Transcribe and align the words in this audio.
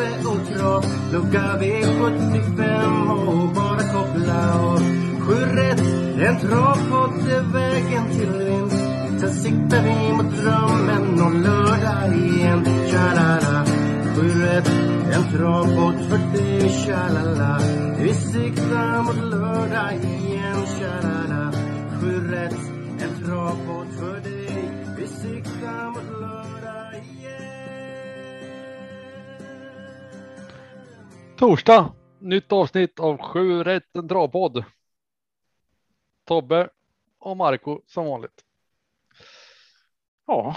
kaffe 0.00 0.28
och 0.28 0.56
Trav 0.56 0.84
Lucka 1.12 1.58
V75 1.60 3.10
och 3.26 3.48
bara 3.54 3.78
koppla 3.78 4.60
av 4.60 4.78
Sju 5.20 5.34
rätt, 5.34 5.80
en 6.20 6.38
travpott 6.40 7.28
är 7.28 7.52
vägen 7.52 8.10
till 8.10 8.44
vinst. 8.44 8.84
Sen 9.20 9.32
siktar 9.32 9.82
vi 9.82 10.12
mot 10.12 10.36
drömmen 10.36 11.20
om 11.20 11.42
lördag 11.42 12.16
igen. 12.16 12.64
Tja-la-la. 12.90 13.64
Sju 14.16 14.42
rätt, 14.42 14.70
en 15.12 15.32
travpott 15.32 16.08
för 16.08 16.38
dig 16.38 16.68
Tja-la-la. 16.68 17.60
Vi 17.98 18.14
siktar 18.14 19.02
mot 19.02 19.30
lördag 19.30 19.94
igen. 19.94 20.66
Tja-la-la. 20.78 21.52
Sju 22.00 22.30
rätt, 22.30 22.69
Torsdag, 31.40 31.92
nytt 32.18 32.52
avsnitt 32.52 33.00
av 33.00 33.18
Sju 33.18 33.64
rätt 33.64 33.96
en 33.96 34.08
travpodd. 34.08 34.64
Tobbe 36.26 36.68
och 37.18 37.36
Marco 37.36 37.80
som 37.86 38.06
vanligt. 38.06 38.44
Ja, 40.26 40.56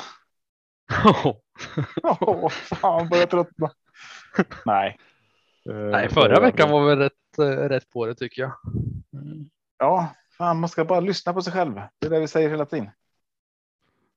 ja, 2.03 2.49
fan 2.49 3.09
börjar 3.09 3.25
tröttna. 3.25 3.71
Nej. 4.65 4.97
Eh, 5.69 5.75
Nej, 5.75 6.09
förra 6.09 6.39
veckan 6.39 6.71
var 6.71 6.85
väl 6.85 6.99
rätt, 6.99 7.39
eh, 7.39 7.43
rätt 7.43 7.89
på 7.89 8.05
det 8.05 8.15
tycker 8.15 8.41
jag. 8.41 8.51
Ja, 9.77 10.15
fan, 10.37 10.59
man 10.59 10.69
ska 10.69 10.85
bara 10.85 10.99
lyssna 10.99 11.33
på 11.33 11.41
sig 11.41 11.53
själv. 11.53 11.81
Det 11.99 12.05
är 12.05 12.09
det 12.09 12.19
vi 12.19 12.27
säger 12.27 12.49
hela 12.49 12.65
tiden. 12.65 12.89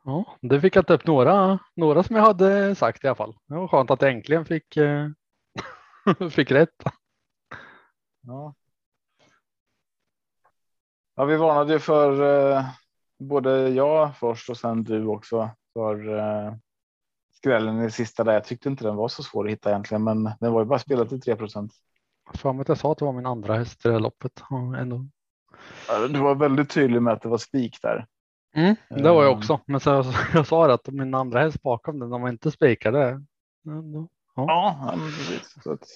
Ja, 0.05 0.37
det 0.41 0.61
fick 0.61 0.77
jag 0.77 0.91
upp 0.91 1.07
några, 1.07 1.59
några 1.75 2.03
som 2.03 2.17
jag 2.17 2.23
hade 2.23 2.75
sagt 2.75 3.05
i 3.05 3.07
alla 3.07 3.15
fall. 3.15 3.37
Det 3.47 3.55
var 3.55 3.69
skönt 3.69 3.91
att 3.91 4.03
jag 4.03 4.13
äntligen 4.13 4.45
fick, 4.45 4.77
eh, 4.77 5.09
fick 6.31 6.51
rätt. 6.51 6.83
Ja. 8.21 8.55
Ja, 11.15 11.25
vi 11.25 11.37
varnade 11.37 11.73
ju 11.73 11.79
för 11.79 12.23
eh, 12.57 12.65
både 13.19 13.69
jag 13.69 14.17
först 14.17 14.51
och 14.51 14.57
sen 14.57 14.85
du 14.85 15.07
också 15.07 15.51
för 15.73 16.19
eh, 16.19 16.55
skrällen 17.33 17.83
i 17.85 17.91
sista 17.91 18.25
där. 18.25 18.33
Jag 18.33 18.45
tyckte 18.45 18.69
inte 18.69 18.85
den 18.85 18.97
var 18.97 19.09
så 19.09 19.23
svår 19.23 19.45
att 19.47 19.53
hitta 19.53 19.71
egentligen, 19.71 20.05
men 20.05 20.25
den 20.41 20.53
var 20.53 20.61
ju 20.61 20.67
bara 20.67 20.79
spelat 20.79 21.09
till 21.09 21.21
3 21.21 21.37
procent. 21.37 21.73
För 22.35 22.53
mig 22.53 22.61
att 22.63 22.69
jag 22.69 22.79
sa 22.79 22.93
att 22.93 22.99
det 22.99 23.05
var 23.05 23.13
min 23.13 23.27
andra 23.27 23.55
häst 23.57 23.85
i 23.85 23.89
det 23.89 23.93
här 23.95 24.01
loppet. 24.01 24.43
Ja, 24.51 24.77
ändå. 24.77 25.07
Du 26.11 26.19
var 26.19 26.35
väldigt 26.35 26.71
tydlig 26.71 27.03
med 27.03 27.13
att 27.13 27.23
det 27.23 27.29
var 27.29 27.39
spik 27.39 27.79
där. 27.83 28.07
Mm, 28.55 28.77
det 28.89 29.03
var 29.11 29.23
jag 29.25 29.33
Ehm. 29.33 29.39
också. 29.39 29.61
Men 29.67 29.81
så, 29.81 29.91
jag, 29.91 30.05
jag 30.35 30.47
sa 30.47 30.67
det 30.67 30.75
att 30.75 30.89
min 30.89 31.15
andra 31.15 31.41
häst 31.41 31.63
bakom 31.63 31.99
den, 31.99 32.11
de 32.11 32.23
var 32.23 32.29
inte 32.29 32.51
spikade. 32.51 33.25
Ja, 33.63 33.73
då- 33.73 34.09
Ja, 34.37 34.95
precis. 34.95 35.63
Så 35.63 35.73
att, 35.73 35.89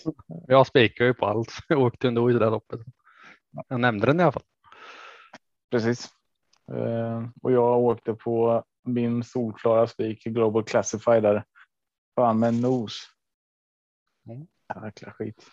Jag 0.47 0.67
spikade 0.67 1.09
ju 1.09 1.15
på 1.15 1.27
allt. 1.27 1.49
Jag 1.69 1.83
åkte 1.83 2.09
ändå 2.09 2.31
i 2.31 2.33
det 2.33 2.39
där 2.39 2.51
loppet. 2.51 2.81
Jag 3.69 3.81
nämnde 3.81 4.07
den 4.07 4.21
i 4.21 4.23
alla 4.23 4.33
fall. 4.33 4.43
precis. 5.71 6.09
Eh, 6.73 7.25
och 7.43 7.53
jag 7.53 7.79
åkte 7.79 8.15
på 8.15 8.65
min 8.85 9.25
solklara 9.25 9.87
spik 9.87 10.25
Global 10.25 10.65
Classified 10.65 11.23
där. 11.23 11.45
Fan 12.15 12.39
med 12.39 12.55
nos. 12.55 13.07
Mm. 14.29 14.47
Jäkla 14.85 15.13
skit. 15.13 15.47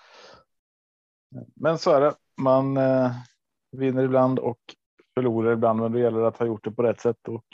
Men 1.56 1.78
så 1.78 1.92
är 1.92 2.02
det. 2.02 2.16
Man 2.42 2.78
eh, 2.78 3.12
vinner 3.72 4.04
ibland 4.04 4.40
och 4.40 4.60
förlorar 5.14 5.54
ibland, 5.54 5.80
men 5.80 5.92
det 5.92 6.00
gäller 6.00 6.22
att 6.22 6.38
ha 6.38 6.46
gjort 6.46 6.64
det 6.64 6.72
på 6.72 6.84
rätt 6.84 7.02
sätt. 7.02 7.28
Och 7.28 7.46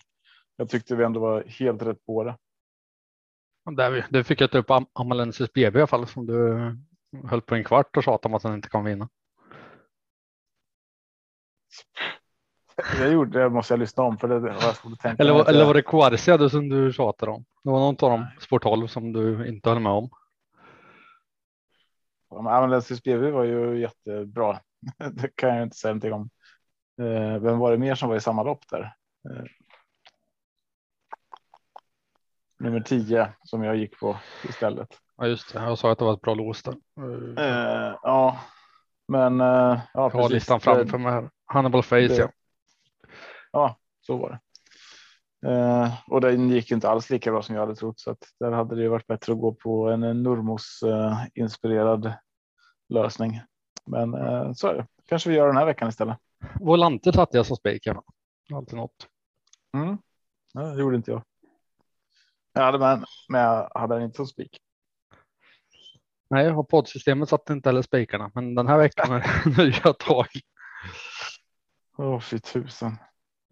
jag 0.56 0.70
tyckte 0.70 0.96
vi 0.96 1.04
ändå 1.04 1.20
var 1.20 1.44
helt 1.44 1.82
rätt 1.82 2.06
på 2.06 2.24
det. 2.24 2.38
Där, 3.66 3.92
vi- 3.92 4.04
det 4.10 4.24
fick 4.24 4.42
jag 4.42 4.52
ta 4.52 4.58
upp 4.58 4.70
Am- 4.70 4.86
Amalensis 4.94 5.54
BB 5.54 5.80
i 5.80 5.82
alla 5.82 5.88
fall 5.88 6.08
som 6.08 6.26
du 6.26 6.58
höll 7.28 7.42
på 7.42 7.56
en 7.56 7.64
kvart 7.64 7.98
och 7.98 8.04
tjatade 8.04 8.28
om 8.32 8.36
att 8.36 8.44
han 8.44 8.54
inte 8.54 8.70
kan 8.70 8.86
vinna. 8.86 9.10
Jag 13.00 13.12
gjorde 13.12 13.40
det, 13.40 13.50
måste 13.50 13.74
jag 13.74 13.80
lyssna 13.80 14.04
om 14.04 14.18
för 14.18 14.28
det 14.28 14.52
jag 14.52 14.76
svårt 14.76 14.94
att 14.94 15.00
tänka 15.00 15.24
Eller, 15.24 15.34
var- 15.34 15.46
eller 15.50 15.66
var 15.66 15.74
det 15.74 15.82
Quarcia 15.82 16.50
som 16.50 16.70
du 16.70 16.94
tjatade 16.94 17.32
om? 17.32 17.46
Det 17.64 17.70
var 17.70 17.80
någon 17.80 17.96
av 18.02 18.10
dem, 18.20 18.26
Sport 18.40 18.64
12, 18.64 18.88
som 18.88 19.14
du 19.14 19.48
inte 19.48 19.70
höll 19.70 19.80
med 19.80 19.92
om. 19.92 20.10
Amalensis 22.30 23.04
BV 23.04 23.32
var 23.32 23.44
ju 23.44 23.80
jättebra. 23.80 24.60
Det 25.12 25.36
kan 25.36 25.56
jag 25.56 25.64
inte 25.64 25.76
säga 25.78 25.92
någonting 25.94 26.14
om. 26.14 26.30
Eh, 27.02 27.40
Vem 27.42 27.60
var 27.60 27.72
det 27.72 27.78
mer 27.78 27.96
som 27.96 28.10
var 28.10 28.16
i 28.16 28.22
samma 28.22 28.44
lopp 28.44 28.68
där? 28.70 28.96
Eh, 29.30 29.44
Nummer 32.64 32.80
10 32.80 33.34
som 33.44 33.64
jag 33.64 33.76
gick 33.76 34.00
på 34.00 34.18
istället. 34.50 34.88
Ja 35.18 35.28
just 35.28 35.54
det, 35.54 35.60
jag 35.64 35.78
sa 35.78 35.92
att 35.92 36.00
det 36.00 36.06
var 36.06 36.14
ett 36.14 36.22
bra 36.22 36.34
lås 36.34 36.64
där. 36.64 36.76
Eh, 37.40 37.96
ja, 38.04 38.40
men 39.08 39.42
eh, 39.42 39.48
ja, 39.48 39.82
Jag 39.94 40.02
har 40.02 40.10
precis. 40.10 40.32
listan 40.34 40.60
framför 40.60 40.98
mig 40.98 41.12
här. 41.12 41.30
Hannibal 41.46 41.84
Face 41.84 41.96
det- 42.00 42.16
ja. 42.18 42.30
Ja, 43.52 43.78
så 44.02 44.18
var 44.18 44.30
det. 44.30 44.40
Eh, 45.52 45.94
och 46.08 46.22
den 46.22 46.50
gick 46.50 46.72
inte 46.72 46.90
alls 46.90 47.10
lika 47.10 47.32
bra 47.32 47.42
som 47.42 47.56
jag 47.56 47.62
hade 47.62 47.76
trott 47.76 48.00
så 48.00 48.12
att 48.12 48.18
där 48.40 48.52
hade 48.52 48.76
det 48.76 48.82
ju 48.82 48.88
varit 48.88 49.08
bättre 49.08 49.34
att 49.34 49.40
gå 49.40 49.54
på 49.54 49.90
en, 49.90 50.24
Nurmos 50.24 50.84
eh, 50.86 51.18
inspirerad 51.34 52.14
lösning. 52.90 53.42
Men 53.86 54.14
eh, 54.14 54.54
så 54.54 54.68
är 54.68 54.74
det. 54.74 54.88
Kanske 55.06 55.30
vi 55.30 55.36
gör 55.36 55.48
den 55.48 55.58
här 55.58 55.66
veckan 55.66 55.90
istället. 55.90 56.18
Volante 56.60 57.14
satte 57.14 57.38
jag 57.38 57.46
som 57.46 57.56
spik. 57.56 57.88
Alltid 58.54 58.76
något. 58.78 59.08
Mm. 59.78 59.98
Ja, 60.54 60.62
det 60.62 60.80
gjorde 60.82 60.96
inte 60.96 61.12
jag. 61.12 61.22
Jag 62.54 62.62
hade 62.64 62.80
med, 62.80 63.06
men 63.30 63.42
jag 63.42 63.72
hade 63.76 63.96
den 63.96 64.04
inte 64.04 64.16
som 64.16 64.28
spik. 64.28 64.60
Nej, 66.30 66.52
och 66.52 66.70
poddsystemet 66.70 67.30
satte 67.30 67.54
inte 67.54 67.70
heller 67.70 67.82
spikarna, 67.82 68.32
men 68.34 68.56
den 68.56 68.68
här 68.68 68.78
veckan 68.78 69.12
är 69.12 69.20
det 69.20 69.58
nya 69.64 69.94
tag. 69.94 70.28
Åh, 71.98 72.20
fy 72.20 72.40
tusen. 72.40 72.92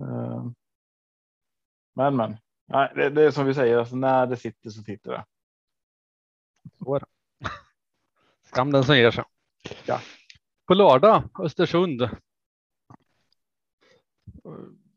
Eh, 0.02 0.46
Men, 1.96 2.16
men. 2.16 2.38
Nej, 2.68 2.92
det, 2.96 3.10
det 3.10 3.24
är 3.24 3.32
som 3.32 3.46
vi 3.46 3.54
säger, 3.54 3.78
alltså, 3.78 3.96
när 3.96 4.28
det 4.28 4.38
sitter 4.38 4.70
så 4.70 4.82
sitter 4.82 5.12
det. 5.12 5.26
Så 6.84 6.96
är 6.96 7.00
det. 7.00 7.06
Skam 8.44 8.72
den 8.72 8.84
som 8.84 8.98
ger 8.98 9.12
sig. 9.12 9.24
Ja. 9.86 10.00
På 10.68 10.74
lördag, 10.74 11.24
Östersund. 11.40 12.10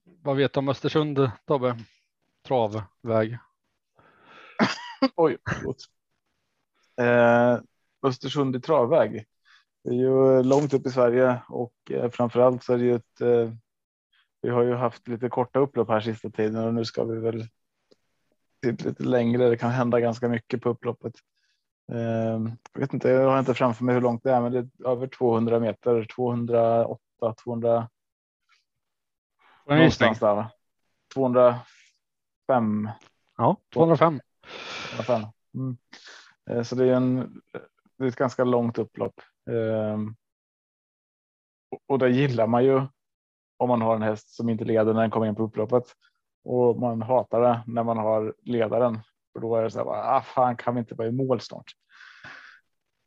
Vad 0.04 0.36
vet 0.36 0.52
du 0.52 0.58
om 0.58 0.68
Östersund, 0.68 1.30
Tobbe? 1.46 1.78
Travväg. 2.46 3.38
Oj, 5.16 5.36
förlåt. 5.48 5.84
Eh, 7.00 7.60
Östersund 8.02 8.56
i 8.56 8.60
travväg. 8.60 9.24
Det 9.84 9.90
är 9.90 9.94
ju 9.94 10.42
långt 10.42 10.74
upp 10.74 10.86
i 10.86 10.90
Sverige 10.90 11.42
och 11.48 11.72
eh, 11.90 12.10
framförallt 12.10 12.64
så 12.64 12.72
är 12.72 12.78
det 12.78 12.84
ju 12.84 12.94
ett. 12.94 13.20
Eh, 13.20 13.50
vi 14.42 14.50
har 14.50 14.62
ju 14.62 14.74
haft 14.74 15.08
lite 15.08 15.28
korta 15.28 15.58
upplopp 15.58 15.88
här 15.88 16.00
sista 16.00 16.30
tiden 16.30 16.64
och 16.64 16.74
nu 16.74 16.84
ska 16.84 17.04
vi 17.04 17.20
väl. 17.20 17.48
Till 18.62 18.76
lite 18.86 19.02
längre. 19.02 19.48
Det 19.48 19.56
kan 19.56 19.70
hända 19.70 20.00
ganska 20.00 20.28
mycket 20.28 20.62
på 20.62 20.68
upploppet. 20.68 21.14
Eh, 21.92 22.40
jag 22.72 22.80
vet 22.80 22.94
inte, 22.94 23.08
jag 23.08 23.30
har 23.30 23.38
inte 23.38 23.54
framför 23.54 23.84
mig 23.84 23.94
hur 23.94 24.02
långt 24.02 24.22
det 24.24 24.32
är, 24.32 24.40
men 24.40 24.52
det 24.52 24.58
är 24.58 24.88
över 24.88 25.06
200 25.06 25.60
meter, 25.60 26.06
208, 26.14 26.98
200 27.44 27.88
En 29.66 29.82
gissning. 29.82 30.06
någonstans 30.06 30.18
där. 30.18 30.34
va? 30.34 30.50
205 31.14 32.90
Ja, 33.36 33.56
205. 33.74 34.20
Mm. 35.54 35.76
Eh, 36.50 36.62
så 36.62 36.74
det 36.74 36.84
är 36.84 36.94
en. 36.94 37.40
Det 37.98 38.04
är 38.04 38.08
ett 38.08 38.16
ganska 38.16 38.44
långt 38.44 38.78
upplopp. 38.78 39.20
Ehm, 39.50 40.14
och- 41.88 41.98
det 41.98 42.08
gillar 42.10 42.46
man 42.46 42.64
ju. 42.64 42.82
Om 43.56 43.68
man 43.68 43.82
har 43.82 43.96
en 43.96 44.02
häst 44.02 44.34
som 44.34 44.48
inte 44.48 44.64
leder 44.64 44.94
när 44.94 45.00
den 45.00 45.10
kommer 45.10 45.26
in 45.26 45.34
på 45.34 45.42
upploppet 45.42 45.84
och 46.44 46.80
man 46.80 47.02
hatar 47.02 47.40
det 47.40 47.62
när 47.66 47.84
man 47.84 47.98
har 47.98 48.34
ledaren. 48.42 49.00
För 49.32 49.40
då 49.40 49.56
är 49.56 49.62
det 49.62 49.70
så 49.70 49.78
här, 49.78 49.84
bara, 49.84 50.16
ah, 50.16 50.20
fan 50.20 50.56
kan 50.56 50.74
vi 50.74 50.80
inte 50.80 50.94
vara 50.94 51.08
i 51.08 51.12
mål 51.12 51.40
snart? 51.40 51.72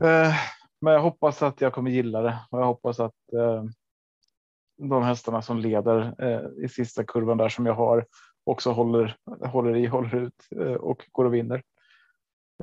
Eh, 0.04 0.33
men 0.81 0.94
jag 0.94 1.01
hoppas 1.01 1.44
att 1.44 1.62
jag 1.62 1.74
kommer 1.74 1.92
gilla 1.92 2.22
det 2.22 2.40
och 2.51 2.60
jag 2.60 2.66
hoppas 2.66 3.00
att 3.00 3.33
eh, 3.33 3.63
de 4.78 5.04
hästarna 5.04 5.42
som 5.42 5.57
leder 5.57 6.16
i 6.63 6.69
sista 6.69 7.04
kurvan 7.04 7.38
där 7.38 7.50
som 7.50 7.66
jag 7.66 7.74
har 7.74 8.06
också 8.48 8.72
håller, 8.72 9.18
håller 9.46 9.76
i, 9.76 9.86
håller 9.86 10.16
ut 10.16 10.48
eh, 10.56 10.74
och 10.74 11.06
går 11.12 11.26
och 11.26 11.34
vinner. 11.34 11.64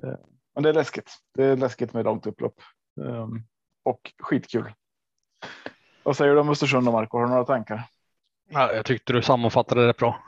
Eh, 0.03 0.19
men 0.55 0.63
det 0.63 0.69
är 0.69 0.75
läskigt. 0.75 1.11
Det 1.35 1.45
är 1.45 1.57
läskigt 1.57 1.93
med 1.93 2.05
långt 2.05 2.27
upplopp 2.27 2.61
um, 3.01 3.45
och 3.83 4.13
skitkul. 4.19 4.73
Vad 6.03 6.17
säger 6.17 6.35
du 6.35 6.41
om 6.41 6.49
Östersund 6.49 6.89
och 6.89 6.95
Marco? 6.95 7.19
Har 7.19 7.25
du 7.25 7.31
några 7.31 7.45
tankar? 7.45 7.83
Ja, 8.49 8.73
jag 8.73 8.85
tyckte 8.87 9.13
du 9.13 9.23
sammanfattade 9.23 9.87
det 9.87 9.97
bra. 9.97 10.23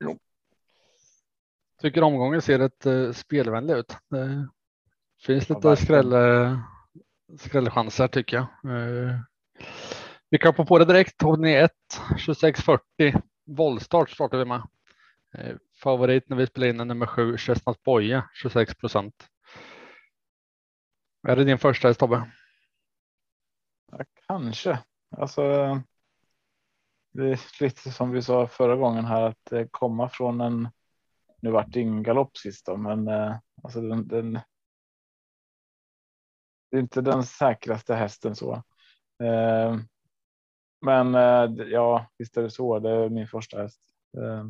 Jo. 0.00 0.18
Tycker 1.80 2.02
omgången 2.02 2.42
ser 2.42 2.58
rätt 2.58 2.86
uh, 2.86 3.12
spelvänlig 3.12 3.74
ut. 3.74 3.96
Det 4.10 4.48
finns 5.26 5.48
Ja, 5.48 5.54
lite 5.56 5.68
verkligen. 5.68 5.76
skräll, 5.76 6.12
eh, 6.12 6.58
skrällchanser 7.38 8.08
tycker 8.08 8.36
jag. 8.36 8.46
Vi 10.30 10.38
kan 10.38 10.54
på 10.54 10.78
det 10.78 10.84
direkt. 10.84 11.22
Hållning 11.22 11.54
1, 11.54 11.70
2640. 12.26 13.22
Våldstart 13.44 14.10
startar 14.10 14.38
vi 14.38 14.44
med. 14.44 14.62
Eh, 15.34 15.56
favorit 15.82 16.28
när 16.28 16.36
vi 16.36 16.46
spelar 16.46 16.66
in 16.66 16.80
är 16.80 16.84
nummer 16.84 17.06
sju. 17.06 17.36
Chestnut 17.36 17.82
Boye, 17.82 18.22
26 18.34 18.74
procent. 18.74 19.28
Är 21.28 21.36
det 21.36 21.44
din 21.44 21.58
första 21.58 21.88
häst 21.88 22.00
Tobbe? 22.00 22.30
Ja, 23.92 24.04
kanske. 24.26 24.78
Alltså. 25.16 25.42
Det 27.12 27.30
är 27.30 27.62
lite 27.62 27.90
som 27.90 28.10
vi 28.10 28.22
sa 28.22 28.46
förra 28.46 28.76
gången 28.76 29.04
här 29.04 29.22
att 29.22 29.52
eh, 29.52 29.66
komma 29.70 30.08
från 30.08 30.40
en. 30.40 30.68
Nu 31.40 31.50
vart 31.50 31.72
det 31.72 31.80
ingen 31.80 32.02
galopp 32.02 32.36
sist 32.36 32.66
då, 32.66 32.76
men 32.76 33.08
eh, 33.08 33.36
alltså 33.62 33.80
den, 33.80 34.08
den. 34.08 34.32
Det 36.70 36.76
är 36.76 36.80
inte 36.80 37.00
den 37.00 37.22
säkraste 37.22 37.94
hästen 37.94 38.36
så. 38.36 38.62
Men 40.82 41.14
eh, 41.14 41.66
ja, 41.66 42.06
visst 42.18 42.36
är 42.36 42.42
det 42.42 42.50
så. 42.50 42.78
Det 42.78 42.90
är 42.90 43.08
min 43.08 43.26
första 43.26 43.62
häst. 43.62 43.80
Eh, 44.16 44.46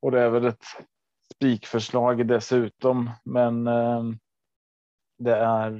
och 0.00 0.10
det 0.10 0.20
är 0.20 0.30
väl 0.30 0.46
ett 0.46 0.64
spikförslag 1.34 2.26
dessutom, 2.26 3.10
men 3.24 3.66
eh, 3.66 4.02
det 5.18 5.36
är. 5.36 5.72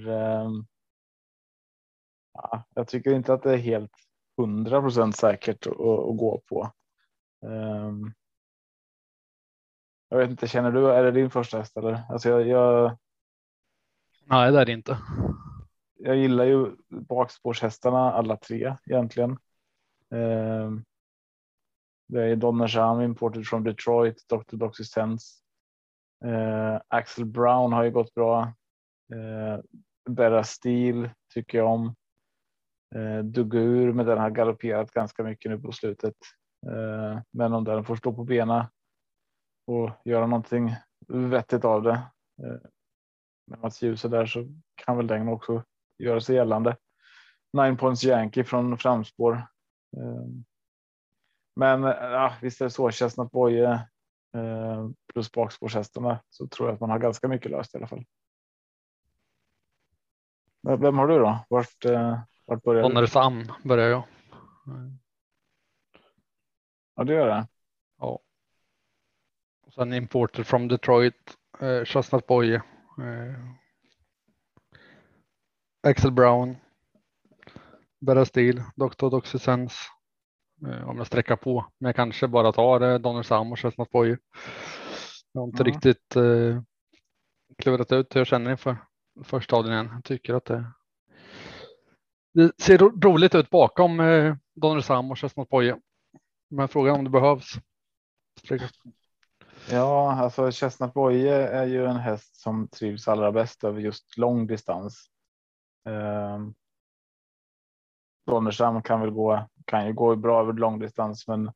Ja, 2.32 2.64
jag 2.74 2.88
tycker 2.88 3.14
inte 3.14 3.32
att 3.32 3.42
det 3.42 3.52
är 3.52 3.56
helt 3.56 3.92
hundra 4.36 4.80
procent 4.80 5.16
säkert 5.16 5.66
att, 5.66 5.72
att 5.80 6.16
gå 6.16 6.42
på. 6.48 6.72
Jag 10.08 10.18
vet 10.18 10.30
inte, 10.30 10.48
känner 10.48 10.72
du, 10.72 10.90
är 10.90 11.02
det 11.02 11.10
din 11.10 11.30
första 11.30 11.58
häst 11.58 11.76
eller? 11.76 12.02
Alltså 12.08 12.28
jag, 12.28 12.48
jag, 12.48 12.98
Nej, 14.26 14.52
det 14.52 14.60
är 14.60 14.66
det 14.66 14.72
inte 14.72 14.98
jag 16.02 16.16
gillar 16.16 16.44
ju 16.44 16.76
bakspårshästarna 16.88 18.12
alla 18.12 18.36
tre 18.36 18.76
egentligen. 18.86 19.30
Eh, 20.10 20.70
det 22.08 22.22
är 22.22 22.36
Donnersham 22.36 23.00
imported 23.00 23.46
from 23.46 23.64
Detroit, 23.64 24.24
Dr. 24.28 24.56
Doxy 24.56 24.84
Sense. 24.84 25.40
Ehm, 26.24 26.80
Axel 26.88 27.24
Brown 27.24 27.72
har 27.72 27.84
ju 27.84 27.90
gått 27.90 28.14
bra. 28.14 28.42
Eh, 29.12 29.60
Berra 30.10 30.44
Steel 30.44 31.10
tycker 31.34 31.58
jag 31.58 31.70
om. 31.70 31.94
Eh, 32.94 33.18
Dugur 33.18 33.92
men 33.92 34.06
den 34.06 34.18
har 34.18 34.30
galopperat 34.30 34.90
ganska 34.90 35.22
mycket 35.22 35.50
nu 35.50 35.60
på 35.60 35.72
slutet. 35.72 36.14
Eh, 36.66 37.20
men 37.30 37.52
om 37.52 37.64
den 37.64 37.84
får 37.84 37.96
stå 37.96 38.12
på 38.12 38.24
benen 38.24 38.64
och 39.66 39.90
göra 40.04 40.26
någonting 40.26 40.74
vettigt 41.08 41.64
av 41.64 41.82
det. 41.82 42.02
Eh, 42.42 42.60
med 43.46 43.60
Mats 43.60 43.82
Ljuse 43.82 44.08
där 44.08 44.26
så 44.26 44.46
kan 44.74 44.96
väl 44.96 45.06
den 45.06 45.28
också 45.28 45.62
göra 46.00 46.20
sig 46.20 46.36
gällande. 46.36 46.76
Nine 47.52 47.76
Points 47.76 48.04
Yankee 48.04 48.44
från 48.44 48.78
framspår. 48.78 49.34
Eh, 49.96 50.26
men 51.56 51.82
ja, 51.82 52.34
visst 52.42 52.60
är 52.60 52.64
det 52.64 52.70
så. 52.70 52.90
Chestnut 52.90 53.30
Boye 53.30 53.72
eh, 54.34 54.88
plus 55.12 55.32
bakspårshästarna 55.32 56.20
så 56.30 56.46
tror 56.46 56.68
jag 56.68 56.74
att 56.74 56.80
man 56.80 56.90
har 56.90 56.98
ganska 56.98 57.28
mycket 57.28 57.50
löst 57.50 57.74
i 57.74 57.78
alla 57.78 57.86
fall. 57.86 58.04
Vem 60.62 60.98
har 60.98 61.08
du 61.08 61.18
då? 61.18 61.38
Vart, 61.48 61.84
eh, 61.84 62.20
vart 62.44 62.62
börjar 62.62 62.82
du? 62.82 62.88
Donnershamn 62.88 63.52
börjar 63.64 63.88
jag. 63.88 64.02
Ja, 66.94 67.04
det 67.04 67.14
gör 67.14 67.26
det. 67.26 67.48
Ja. 67.98 68.20
Och 69.66 69.72
sen 69.72 69.92
importer 69.92 70.42
from 70.42 70.68
Detroit, 70.68 71.36
eh, 71.60 71.84
Chestnut 71.84 72.26
Boye, 72.26 72.54
eh, 72.98 73.59
Axel 75.82 76.10
Brown, 76.12 76.56
Berra 78.00 78.24
Steel, 78.24 78.62
Dr. 78.76 79.10
Doxysens. 79.10 79.78
Eh, 80.66 80.88
om 80.88 80.96
jag 80.98 81.06
sträcker 81.06 81.36
på, 81.36 81.66
men 81.78 81.88
jag 81.88 81.96
kanske 81.96 82.28
bara 82.28 82.52
tar 82.52 82.80
eh, 82.80 82.98
Donnershamn 82.98 83.52
och 83.52 83.58
Chestnut 83.58 83.90
Boye. 83.90 84.18
Jag 85.32 85.40
har 85.40 85.46
inte 85.46 85.62
Ja. 85.62 85.66
riktigt 85.66 86.16
eh, 86.16 86.62
klurat 87.58 87.92
ut 87.92 88.14
hur 88.16 88.20
jag 88.20 88.26
känner 88.26 88.50
inför 88.50 88.76
första 89.24 89.56
avdelningen. 89.56 89.90
Jag 89.94 90.04
tycker 90.04 90.34
att 90.34 90.44
det, 90.44 90.72
det 92.34 92.62
ser 92.62 92.78
ro- 92.78 93.00
roligt 93.00 93.34
ut 93.34 93.50
bakom 93.50 94.00
eh, 94.00 94.34
Donnershamn 94.54 95.10
och 95.10 95.16
Chestnut 95.18 95.48
Boye. 95.48 95.76
Men 96.50 96.68
frågan 96.68 96.98
om 96.98 97.04
det 97.04 97.10
behövs. 97.10 97.54
Sträcka 98.40 98.68
Ja, 99.70 100.12
alltså 100.12 100.50
Chestnut 100.50 100.92
Boye 100.94 101.48
är 101.48 101.66
ju 101.66 101.86
en 101.86 101.96
häst 101.96 102.36
som 102.36 102.68
trivs 102.68 103.08
allra 103.08 103.32
bäst 103.32 103.64
över 103.64 103.80
just 103.80 104.18
lång 104.18 104.46
distans. 104.46 105.06
Ehm, 105.84 106.54
Donnerstam 108.26 108.82
kan 108.82 109.00
väl 109.00 109.10
gå, 109.10 109.48
kan 109.64 109.86
ju 109.86 109.92
gå 109.92 110.16
bra 110.16 110.40
över 110.40 110.52
långdistans, 110.52 111.28
men 111.28 111.52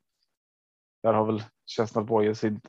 där 1.03 1.13
har 1.13 1.27
väl 1.27 1.43
Chestnut 1.67 2.07
Boye 2.07 2.35
sin 2.35 2.61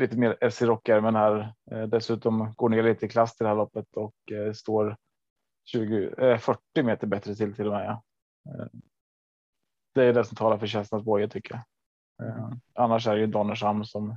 lite 0.00 0.16
mer 0.16 0.38
S 0.40 0.62
i 0.62 0.66
rockärmen 0.66 1.14
här. 1.14 1.54
Eh, 1.70 1.82
dessutom 1.82 2.54
går 2.56 2.68
ner 2.68 2.82
lite 2.82 3.06
i 3.06 3.08
klass 3.08 3.36
till 3.36 3.44
det 3.44 3.48
här 3.48 3.56
loppet 3.56 3.96
och 3.96 4.32
eh, 4.32 4.52
står 4.52 4.96
20, 5.64 6.38
40 6.38 6.60
eh, 6.76 6.84
meter 6.84 7.06
bättre 7.06 7.34
till 7.34 7.54
till 7.54 7.66
och 7.66 7.72
med. 7.72 7.86
Ja. 7.86 8.02
Eh, 8.50 8.66
det 9.94 10.04
är 10.04 10.12
det 10.12 10.24
som 10.24 10.36
talar 10.36 10.58
för 10.58 10.66
Chestnut 10.66 11.04
Boye 11.04 11.28
tycker 11.28 11.54
jag. 11.54 11.62
Eh, 12.28 12.52
annars 12.74 13.06
är 13.06 13.14
det 13.14 13.20
ju 13.20 13.26
Donnersham 13.26 13.84
som 13.84 14.16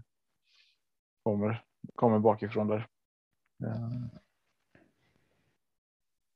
kommer, 1.24 1.64
kommer 1.96 2.20
bakifrån 2.20 2.68
där. 2.68 2.88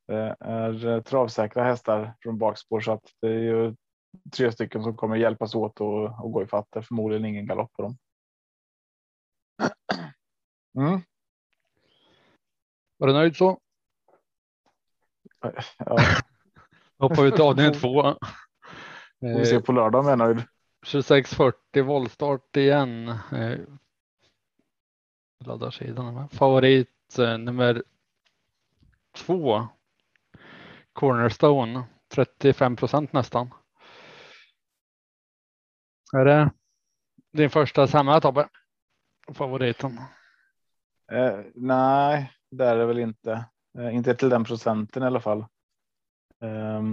Eh, 0.09 0.15
Det 0.15 0.35
är 0.39 0.87
eh, 0.87 1.01
travsäkra 1.01 1.63
hästar 1.63 2.13
från 2.19 2.37
bakspår 2.37 2.81
så 2.81 2.91
att 2.91 3.13
det 3.21 3.27
är 3.27 3.39
ju 3.39 3.75
tre 4.37 4.51
stycken 4.51 4.83
som 4.83 4.97
kommer 4.97 5.15
hjälpas 5.15 5.55
åt 5.55 5.81
och, 5.81 6.03
och 6.23 6.31
gå 6.31 6.43
i 6.43 6.47
fatt. 6.47 6.67
Det 6.69 6.79
är 6.79 6.83
förmodligen 6.83 7.25
ingen 7.25 7.45
galopp 7.47 7.73
på 7.73 7.81
dem. 7.81 7.97
Mm. 10.77 11.01
Var 12.97 13.07
du 13.07 13.13
nöjd 13.13 13.35
så? 13.35 13.59
Ja, 15.77 15.97
Hoppar 16.97 17.23
vi 17.23 17.31
till 17.31 17.41
avdelning 17.41 17.79
två. 17.79 18.15
vi 19.19 19.45
se 19.45 19.55
Eh, 19.55 19.61
på 19.61 19.71
lördag 19.71 19.99
om 19.99 20.05
jag 20.05 20.13
är 20.13 20.17
nöjd. 20.17 20.43
2640 20.85 21.83
voltstart 21.83 22.55
igen. 22.57 23.07
Eh, 23.09 23.59
laddar 25.45 25.71
sidan. 25.71 26.29
Favorit 26.29 27.19
eh, 27.19 27.37
nummer 27.37 27.83
två. 29.15 29.67
Cornerstone 30.99 31.83
35 32.13 32.75
procent 32.75 33.13
nästan. 33.13 33.53
Är 36.13 36.25
det 36.25 36.51
din 37.31 37.49
första 37.49 37.87
sämre 37.87 38.21
Tobbe? 38.21 38.49
Favoriten? 39.33 39.99
Eh, 41.11 41.39
nej, 41.55 42.31
det 42.51 42.65
är 42.65 42.75
det 42.75 42.85
väl 42.85 42.99
inte. 42.99 43.45
Eh, 43.77 43.95
inte 43.95 44.15
till 44.15 44.29
den 44.29 44.43
procenten 44.43 45.03
i 45.03 45.05
alla 45.05 45.21
fall. 45.21 45.39
Eh, 46.41 46.83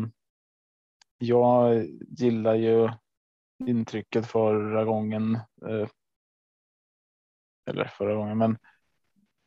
jag 1.18 1.86
gillar 2.18 2.54
ju 2.54 2.90
intrycket 3.58 4.26
förra 4.26 4.84
gången. 4.84 5.34
Eh, 5.66 5.88
eller 7.70 7.84
förra 7.84 8.14
gången, 8.14 8.38
men. 8.38 8.58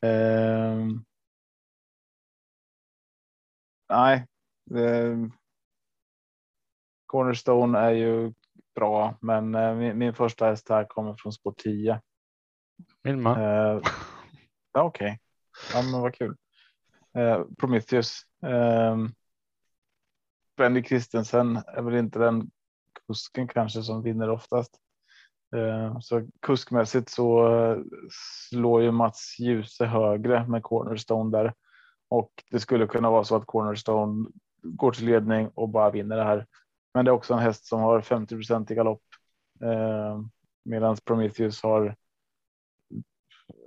Ehm, 0.02 1.06
nej 3.90 4.29
ehm, 4.78 5.32
Cornerstone 7.06 7.80
är 7.80 7.92
ju 7.92 8.34
bra, 8.76 9.18
men 9.22 9.56
eh, 9.56 9.76
min, 9.76 9.98
min 9.98 10.14
första 10.14 10.46
häst 10.46 10.70
här 10.70 10.84
kommer 10.84 11.16
från 11.16 11.34
spår 11.34 11.54
10. 11.58 12.02
Min 13.04 13.24
med. 13.24 13.38
Eh, 13.38 13.82
ja, 14.74 14.84
Okej, 14.84 15.20
ja, 15.74 15.82
men 15.82 16.02
vad 16.02 16.16
kul. 16.16 16.36
Eh, 17.14 17.44
Prometheus. 17.58 18.22
Eh, 18.46 18.98
Benny 20.58 20.84
Christensen 20.84 21.62
är 21.68 21.82
väl 21.82 21.96
inte 21.96 22.20
den 22.20 22.52
kusken 23.08 23.48
kanske 23.48 23.82
som 23.82 24.04
vinner 24.04 24.30
oftast. 24.30 24.80
Eh, 25.56 26.00
så 26.00 26.28
kuskmässigt 26.42 27.10
så 27.10 27.56
eh, 27.56 27.78
slår 28.50 28.82
ju 28.82 28.92
Mats 28.92 29.36
Djuse 29.40 29.86
högre 29.86 30.48
med 30.48 30.64
Cornerstone 30.64 31.38
där 31.38 31.54
och 32.10 32.32
det 32.52 32.60
skulle 32.60 32.88
kunna 32.88 33.10
vara 33.10 33.24
så 33.24 33.36
att 33.36 33.46
Cornerstone 33.46 34.30
går 34.62 34.92
till 34.92 35.06
ledning 35.06 35.50
och 35.54 35.70
bara 35.70 35.92
vinner 35.92 36.18
det 36.18 36.24
här. 36.24 36.46
Men 36.94 37.06
det 37.06 37.12
är 37.12 37.14
också 37.14 37.34
en 37.34 37.40
häst 37.40 37.66
som 37.66 37.82
har 37.82 38.02
50% 38.02 38.72
i 38.72 38.76
galopp 38.76 39.04
eh, 39.62 40.22
medan 40.64 40.98
Prometheus 41.06 41.64
har 41.64 41.96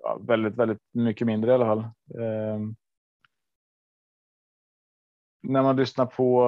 ja, 0.02 0.18
väldigt, 0.20 0.56
väldigt 0.56 0.82
mycket 0.92 1.26
mindre 1.26 1.50
i 1.50 1.54
alla 1.54 1.66
fall. 1.66 1.78
Eh, 2.20 2.60
när 5.42 5.62
man 5.62 5.76
lyssnar 5.76 6.06
på 6.06 6.44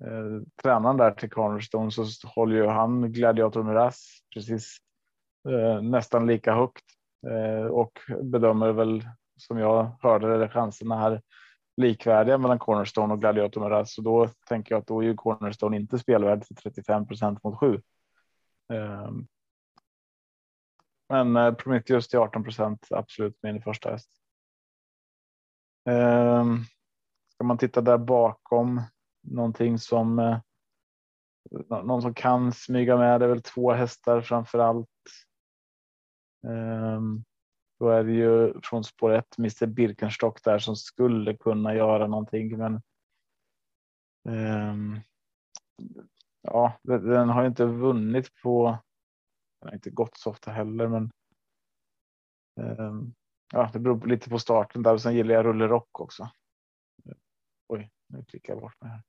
eh, 0.00 0.42
tränaren 0.62 0.96
där 0.96 1.10
till 1.10 1.30
Cornerstone 1.30 1.90
så 1.90 2.04
håller 2.28 2.56
ju 2.56 2.66
han 2.66 3.12
Gladiator 3.12 3.62
Miraz 3.62 4.22
precis 4.34 4.76
eh, 5.48 5.82
nästan 5.82 6.26
lika 6.26 6.54
högt 6.54 6.84
eh, 7.26 7.66
och 7.66 7.92
bedömer 8.22 8.72
väl 8.72 9.04
som 9.36 9.58
jag 9.58 9.96
hörde 10.00 10.38
det 10.38 10.48
chanserna 10.48 10.98
här 10.98 11.22
likvärdiga 11.82 12.38
mellan 12.38 12.58
Cornerstone 12.58 13.14
och 13.14 13.20
Gladiator 13.20 13.60
Miraz. 13.60 13.94
Så 13.94 14.02
då 14.02 14.28
tänker 14.48 14.74
jag 14.74 14.80
att 14.80 14.86
då 14.86 15.00
är 15.00 15.06
ju 15.06 15.14
Cornerstone 15.14 15.76
inte 15.76 15.98
spelvärd 15.98 16.44
till 16.44 16.56
35 16.56 17.06
procent 17.06 17.44
mot 17.44 17.58
7. 17.58 17.80
Ehm. 18.72 19.26
Men 21.08 21.36
eh, 21.36 21.54
Prometheus 21.54 22.08
till 22.08 22.18
18 22.18 22.44
procent. 22.44 22.86
absolut 22.90 23.38
min 23.42 23.62
första 23.62 23.90
häst. 23.90 24.10
Ehm. 25.90 26.58
Ska 27.34 27.44
man 27.44 27.58
titta 27.58 27.80
där 27.80 27.98
bakom 27.98 28.82
någonting 29.22 29.78
som 29.78 30.18
eh, 30.18 30.38
någon 31.68 32.02
som 32.02 32.14
kan 32.14 32.52
smyga 32.52 32.96
med 32.96 33.20
det 33.20 33.24
är 33.24 33.28
väl 33.28 33.42
två 33.42 33.72
hästar 33.72 34.20
framför 34.20 34.58
allt. 34.58 34.88
Um, 36.46 37.24
då 37.82 37.88
är 37.88 38.04
det 38.04 38.12
ju 38.12 38.60
från 38.62 38.84
spår 38.84 39.12
1 39.12 39.38
Mr 39.38 39.66
Birkenstock 39.66 40.44
där 40.44 40.58
som 40.58 40.76
skulle 40.76 41.36
kunna 41.36 41.74
göra 41.74 42.06
någonting, 42.06 42.58
men. 42.58 42.82
Um, 44.28 45.00
ja, 46.42 46.80
den 46.82 47.28
har 47.28 47.46
inte 47.46 47.64
vunnit 47.64 48.34
på. 48.42 48.78
Den 49.60 49.68
har 49.68 49.74
inte 49.74 49.90
gått 49.90 50.16
så 50.16 50.30
ofta 50.30 50.50
heller, 50.50 50.88
men. 50.88 51.10
Um, 52.60 53.14
ja, 53.52 53.70
det 53.72 53.78
beror 53.78 54.06
lite 54.06 54.30
på 54.30 54.38
starten 54.38 54.82
där 54.82 54.92
och 54.92 55.02
sen 55.02 55.14
gillar 55.14 55.34
jag 55.34 55.46
Rulle 55.46 55.68
Rock 55.68 56.00
också. 56.00 56.30
Oj, 57.68 57.90
nu 58.06 58.24
klickar 58.24 58.52
jag 58.52 58.62
bort 58.62 58.80
mig 58.80 58.90
här. 58.90 59.02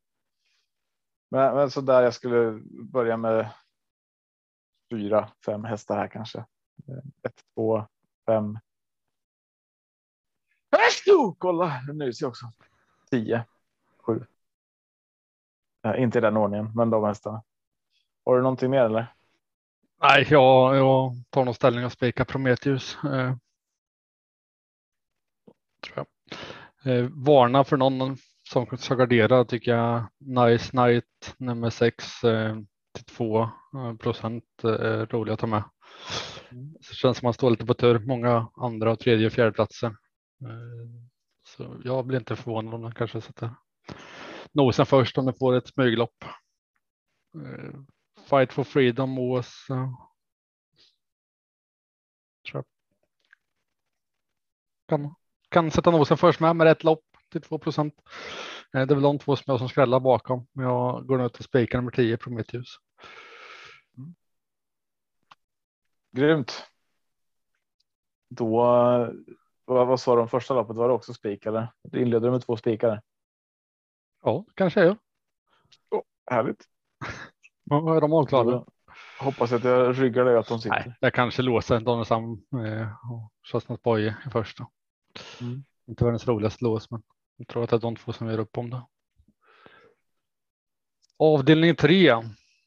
Men, 1.30 1.56
men 1.56 1.72
så 1.72 1.82
där 1.82 2.02
jag 2.02 2.14
skulle 2.14 2.62
börja 2.84 3.18
med. 3.18 3.54
Fyra, 4.94 5.30
fem 5.46 5.64
hästar 5.64 5.98
här 5.98 6.08
kanske. 6.08 6.46
Ett, 7.24 7.44
två, 7.56 7.88
fem. 8.26 8.60
Oh, 11.24 11.36
kolla, 11.38 11.82
nu 11.94 12.12
jag 12.20 12.30
också. 12.30 12.46
Tio, 13.12 13.46
sju. 13.98 14.26
Ja, 15.82 15.98
inte 15.98 16.18
i 16.18 16.22
den 16.22 16.38
ordningen, 16.38 16.72
men 16.76 16.90
de 16.90 17.04
hästarna. 17.04 17.44
Har 18.26 18.36
du 18.36 18.42
någonting 18.42 18.72
mer 18.72 18.84
eller? 18.84 19.14
Nej, 20.02 20.28
jag, 20.30 20.76
jag 20.76 21.12
tar 21.30 21.46
nog 21.46 21.56
ställning 21.56 21.86
och 21.86 21.92
spikar 21.92 22.26
Prometheus. 22.26 22.98
Eh, 23.04 23.36
tror 25.84 25.96
jag. 25.96 26.08
Eh, 26.86 27.10
varna 27.12 27.64
för 27.64 27.78
någon 27.78 28.18
som 28.50 28.78
ska 28.78 28.96
gardera 28.96 29.46
tycker 29.46 29.72
jag. 29.72 30.08
Nice 30.18 30.78
Night 30.78 31.36
nummer 31.38 31.70
sex 31.70 32.24
eh, 32.24 32.56
till 32.96 33.06
två 33.06 33.42
eh, 33.42 33.96
procent 34.00 34.64
eh, 34.64 35.06
rolig 35.06 35.34
att 35.34 35.40
ta 35.40 35.48
med. 35.48 35.64
Mm. 36.52 36.76
Så 36.82 36.94
känns 36.94 37.18
som 37.18 37.26
man 37.26 37.34
står 37.34 37.50
lite 37.50 37.66
på 37.66 37.74
tur. 37.74 38.00
Många 38.00 38.48
andra 38.56 38.92
och 38.92 39.00
tredje 39.00 39.28
och 39.28 39.34
fjärde 39.34 39.52
platser. 39.52 39.88
Eh, 40.42 41.04
så 41.44 41.82
jag 41.84 42.06
blir 42.06 42.20
inte 42.20 42.36
förvånad 42.36 42.74
om 42.74 42.82
den 42.82 42.94
kanske 42.94 43.22
sätter 43.22 43.56
nosen 44.52 44.86
först 44.86 45.18
om 45.18 45.26
den 45.26 45.34
får 45.34 45.56
ett 45.56 45.68
smyglopp. 45.68 46.26
Eh, 47.36 47.80
fight 48.30 48.54
for 48.54 48.64
freedom 48.64 49.20
OS. 49.20 49.68
Kan, 54.88 55.16
kan 55.50 55.72
sätta 55.72 55.92
nosen 55.92 56.18
först 56.18 56.40
med 56.40 56.56
med 56.56 56.66
rätt 56.66 56.84
lopp 56.84 57.04
till 57.32 57.42
2 57.42 57.58
procent. 57.60 57.94
Eh, 58.74 58.86
det 58.86 58.94
är 58.94 58.96
väl 58.96 59.02
de 59.02 59.20
två 59.20 59.36
som 59.36 59.44
jag 59.48 59.60
som 59.60 59.70
skrällar 59.70 60.00
bakom. 60.00 60.48
men 60.52 60.66
Jag 60.66 61.08
går 61.08 61.18
nu 61.18 61.30
till 61.30 61.44
spikar 61.44 61.78
nummer 61.78 61.92
10 61.92 62.18
Prometheus. 62.18 62.78
Grymt. 66.14 66.66
Då, 68.30 68.58
vad, 69.66 69.88
vad 69.88 70.00
sa 70.00 70.16
de 70.16 70.30
första 70.30 70.54
loppet? 70.54 70.76
Var 70.76 70.88
det 70.88 70.94
också 70.94 71.14
spik 71.14 71.46
eller? 71.46 71.68
Du 71.84 72.02
inledde 72.02 72.32
med 72.32 72.42
två 72.42 72.58
spikar. 72.58 73.02
Ja, 74.24 74.46
kanske 74.56 74.84
jag. 74.84 74.98
Oh, 75.92 76.02
härligt. 76.32 76.64
Ja, 77.66 77.96
är 77.96 78.02
de 78.02 78.14
avklarade? 78.14 78.64
Hoppas 79.20 79.52
att 79.52 79.64
jag 79.64 80.02
ryggar 80.02 80.26
dig 80.26 80.38
att 80.38 80.48
de 80.48 80.60
sitter. 80.60 80.86
Nej, 80.86 80.96
jag 81.00 81.14
kanske 81.14 81.42
låser 81.42 81.80
Daniel 81.80 82.06
Sam 82.06 82.46
eh, 82.66 83.12
och 83.12 83.32
Chasnat 83.44 83.82
Boye 83.84 84.16
i 84.28 84.30
första. 84.30 84.68
Mm. 85.42 85.64
Inte 85.88 86.04
världens 86.04 86.28
roligaste 86.28 86.64
lås, 86.64 86.92
men 86.92 87.04
jag 87.38 87.48
tror 87.48 87.64
att 87.64 87.70
det 87.70 87.76
är 87.76 87.80
de 87.80 87.96
två 87.96 88.14
som 88.14 88.28
gör 88.28 88.40
upp 88.40 88.58
om 88.58 88.70
det. 88.70 88.82
Avdelning 91.18 91.76
3 91.76 92.24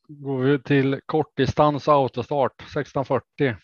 går 0.08 0.42
vi 0.42 0.62
till 0.62 1.00
kortdistans 1.06 1.88
och 1.88 1.94
autostart 1.94 2.60
1640. 2.60 3.56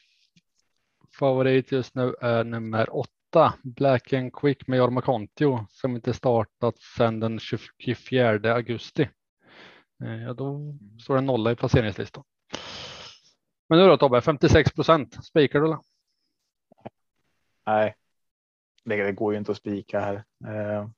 Favorit 1.18 1.72
just 1.72 1.94
nu 1.94 2.14
är 2.20 2.44
nummer 2.44 2.96
åtta. 2.96 3.54
Black 3.62 4.12
and 4.12 4.34
Quick 4.34 4.66
med 4.66 4.78
Jorma 4.78 5.00
Kontio 5.00 5.66
som 5.70 5.94
inte 5.94 6.14
startat 6.14 6.78
sedan 6.78 7.20
den 7.20 7.38
24 7.38 8.54
augusti. 8.54 9.08
Eh, 10.04 10.22
ja, 10.22 10.32
då 10.32 10.75
står 11.02 11.14
det 11.14 11.20
nolla 11.20 11.52
i 11.52 11.56
placeringslistan. 11.56 12.25
Men 13.68 13.78
nu 13.78 13.87
då 13.87 13.96
Tobbe, 13.96 14.20
56 14.20 14.72
procent. 14.72 15.25
Spikar 15.25 15.61
du? 15.61 15.78
Nej, 17.66 17.94
det 18.84 19.12
går 19.12 19.32
ju 19.32 19.38
inte 19.38 19.52
att 19.52 19.58
spika 19.58 20.00
här. 20.00 20.25
Eh, 20.46 20.88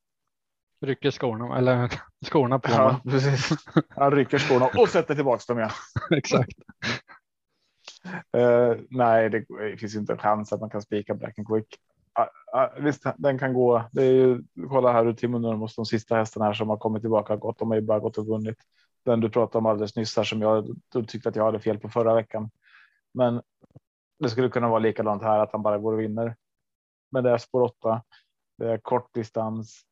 rycker 0.85 1.11
skorna 1.11 1.59
eller 1.59 2.01
skorna 2.27 2.59
på 2.59 2.71
ja, 2.71 3.01
precis. 3.05 3.51
Han 3.89 4.13
rycker 4.13 4.39
skorna 4.39 4.69
och 4.79 4.89
sätter 4.89 5.15
tillbaka 5.15 5.43
dem 5.49 5.59
igen. 5.59 5.71
Exakt. 6.11 6.59
Uh, 8.37 8.83
nej, 8.91 9.31
det, 9.31 9.45
det, 9.49 9.77
finns 9.77 9.95
inte 9.95 10.13
en 10.13 10.19
chans 10.19 10.53
att 10.53 10.61
man 10.61 10.71
kan 10.71 10.83
spika 10.83 11.15
Black 11.15 11.39
and 11.39 11.49
Quick. 11.49 11.79
Uh, 12.19 12.61
uh, 12.61 12.85
visst, 12.85 13.05
den 13.17 13.39
kan 13.39 13.55
gå. 13.55 13.85
Det 13.93 14.03
är 14.03 14.13
ju, 14.13 14.43
kolla 14.69 14.93
här 14.93 15.05
hur 15.05 15.13
Timo 15.13 15.39
Nurmos, 15.39 15.77
de 15.77 15.87
sista 15.87 16.17
hästarna 16.17 16.47
här 16.47 16.53
som 16.53 16.69
har 16.69 16.77
kommit 16.77 17.03
tillbaka 17.03 17.37
gott. 17.37 17.59
De 17.59 17.69
har 17.69 17.77
ju 17.77 17.83
bara 17.83 18.01
gått 18.01 18.19
och 18.19 18.27
vunnit. 18.27 18.57
Den 19.05 19.21
du 19.21 19.31
pratade 19.31 19.59
om 19.59 19.67
alldeles 19.67 19.97
nyss 19.97 20.17
här 20.17 20.25
som 20.25 20.43
jag 20.43 20.77
tyckte 21.09 21.29
att 21.29 21.37
jag 21.37 21.45
hade 21.45 21.61
fel 21.61 21.79
på 21.79 21.89
förra 21.89 22.15
veckan. 22.15 22.51
Men 23.15 23.43
det 24.19 24.31
skulle 24.31 24.49
kunna 24.49 24.69
vara 24.69 24.79
likadant 24.79 25.23
här 25.23 25.39
att 25.39 25.53
han 25.53 25.63
bara 25.63 25.79
går 25.79 25.93
och 25.93 26.01
vinner. 26.01 26.37
Men 27.13 27.25
det 27.25 27.31
är 27.31 27.39
spår 27.39 27.63
8. 27.63 28.03
Det 28.59 28.73
är 28.73 28.79
kort 28.79 29.15
distans. 29.15 29.85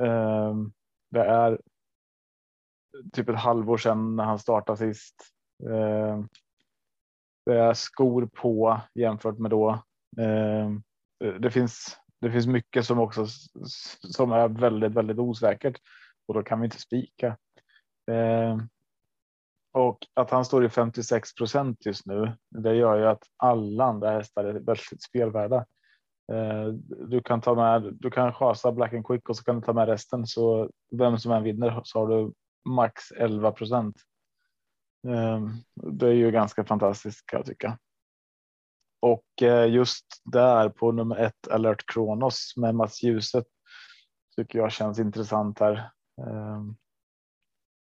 Ehm, 0.00 0.72
det 1.10 1.24
är 1.24 1.60
typ 3.12 3.28
ett 3.28 3.38
halvår 3.38 3.76
sedan 3.76 4.16
när 4.16 4.24
han 4.24 4.38
startade 4.38 4.78
sist. 4.78 5.14
Ehm, 5.70 6.28
det 7.46 7.58
är 7.58 7.74
skor 7.74 8.26
på 8.26 8.80
jämfört 8.94 9.38
med 9.38 9.50
då. 9.50 9.82
Ehm, 10.18 10.82
det 11.40 11.50
finns. 11.50 11.96
Det 12.20 12.30
finns 12.30 12.46
mycket 12.46 12.84
som 12.86 12.98
också 12.98 13.26
som 14.12 14.32
är 14.32 14.48
väldigt, 14.48 14.92
väldigt 14.92 15.18
osäkert 15.18 15.80
och 16.26 16.34
då 16.34 16.42
kan 16.42 16.60
vi 16.60 16.64
inte 16.64 16.80
spika. 16.80 17.36
Och 19.72 19.98
att 20.14 20.30
han 20.30 20.44
står 20.44 20.64
i 20.64 20.68
56 20.68 21.34
procent 21.34 21.86
just 21.86 22.06
nu. 22.06 22.32
Det 22.48 22.74
gör 22.74 22.98
ju 22.98 23.06
att 23.06 23.22
alla 23.36 23.84
andra 23.84 24.10
hästar 24.10 24.44
är 24.44 24.52
väldigt 24.52 25.02
spelvärda. 25.02 25.66
Eh, 26.30 26.66
du 27.08 27.22
kan 27.22 27.40
ta 27.40 27.54
med, 27.54 27.94
du 28.00 28.10
kan 28.10 28.32
chasa 28.32 28.72
Black 28.72 28.92
and 28.92 29.06
Quick 29.06 29.28
och 29.28 29.36
så 29.36 29.44
kan 29.44 29.56
du 29.56 29.62
ta 29.62 29.72
med 29.72 29.88
resten. 29.88 30.26
Så 30.26 30.70
vem 30.92 31.18
som 31.18 31.32
än 31.32 31.42
vinner 31.42 31.80
så 31.84 31.98
har 31.98 32.08
du 32.08 32.32
max 32.68 33.12
11 33.12 33.52
procent. 33.52 33.96
Ehm, 35.08 35.50
det 35.74 36.06
är 36.06 36.12
ju 36.12 36.30
ganska 36.30 36.64
fantastiskt 36.64 37.26
kan 37.26 37.38
jag 37.38 37.46
tycka. 37.46 37.78
Och 39.00 39.42
eh, 39.42 39.70
just 39.70 40.06
där 40.24 40.68
på 40.68 40.92
nummer 40.92 41.16
ett 41.16 41.48
alert 41.50 41.92
Kronos 41.92 42.56
med 42.56 42.74
Mats 42.74 43.02
Ljuset 43.02 43.46
tycker 44.36 44.58
jag 44.58 44.72
känns 44.72 44.98
intressant 44.98 45.60
här. 45.60 45.90
Ehm, 46.20 46.76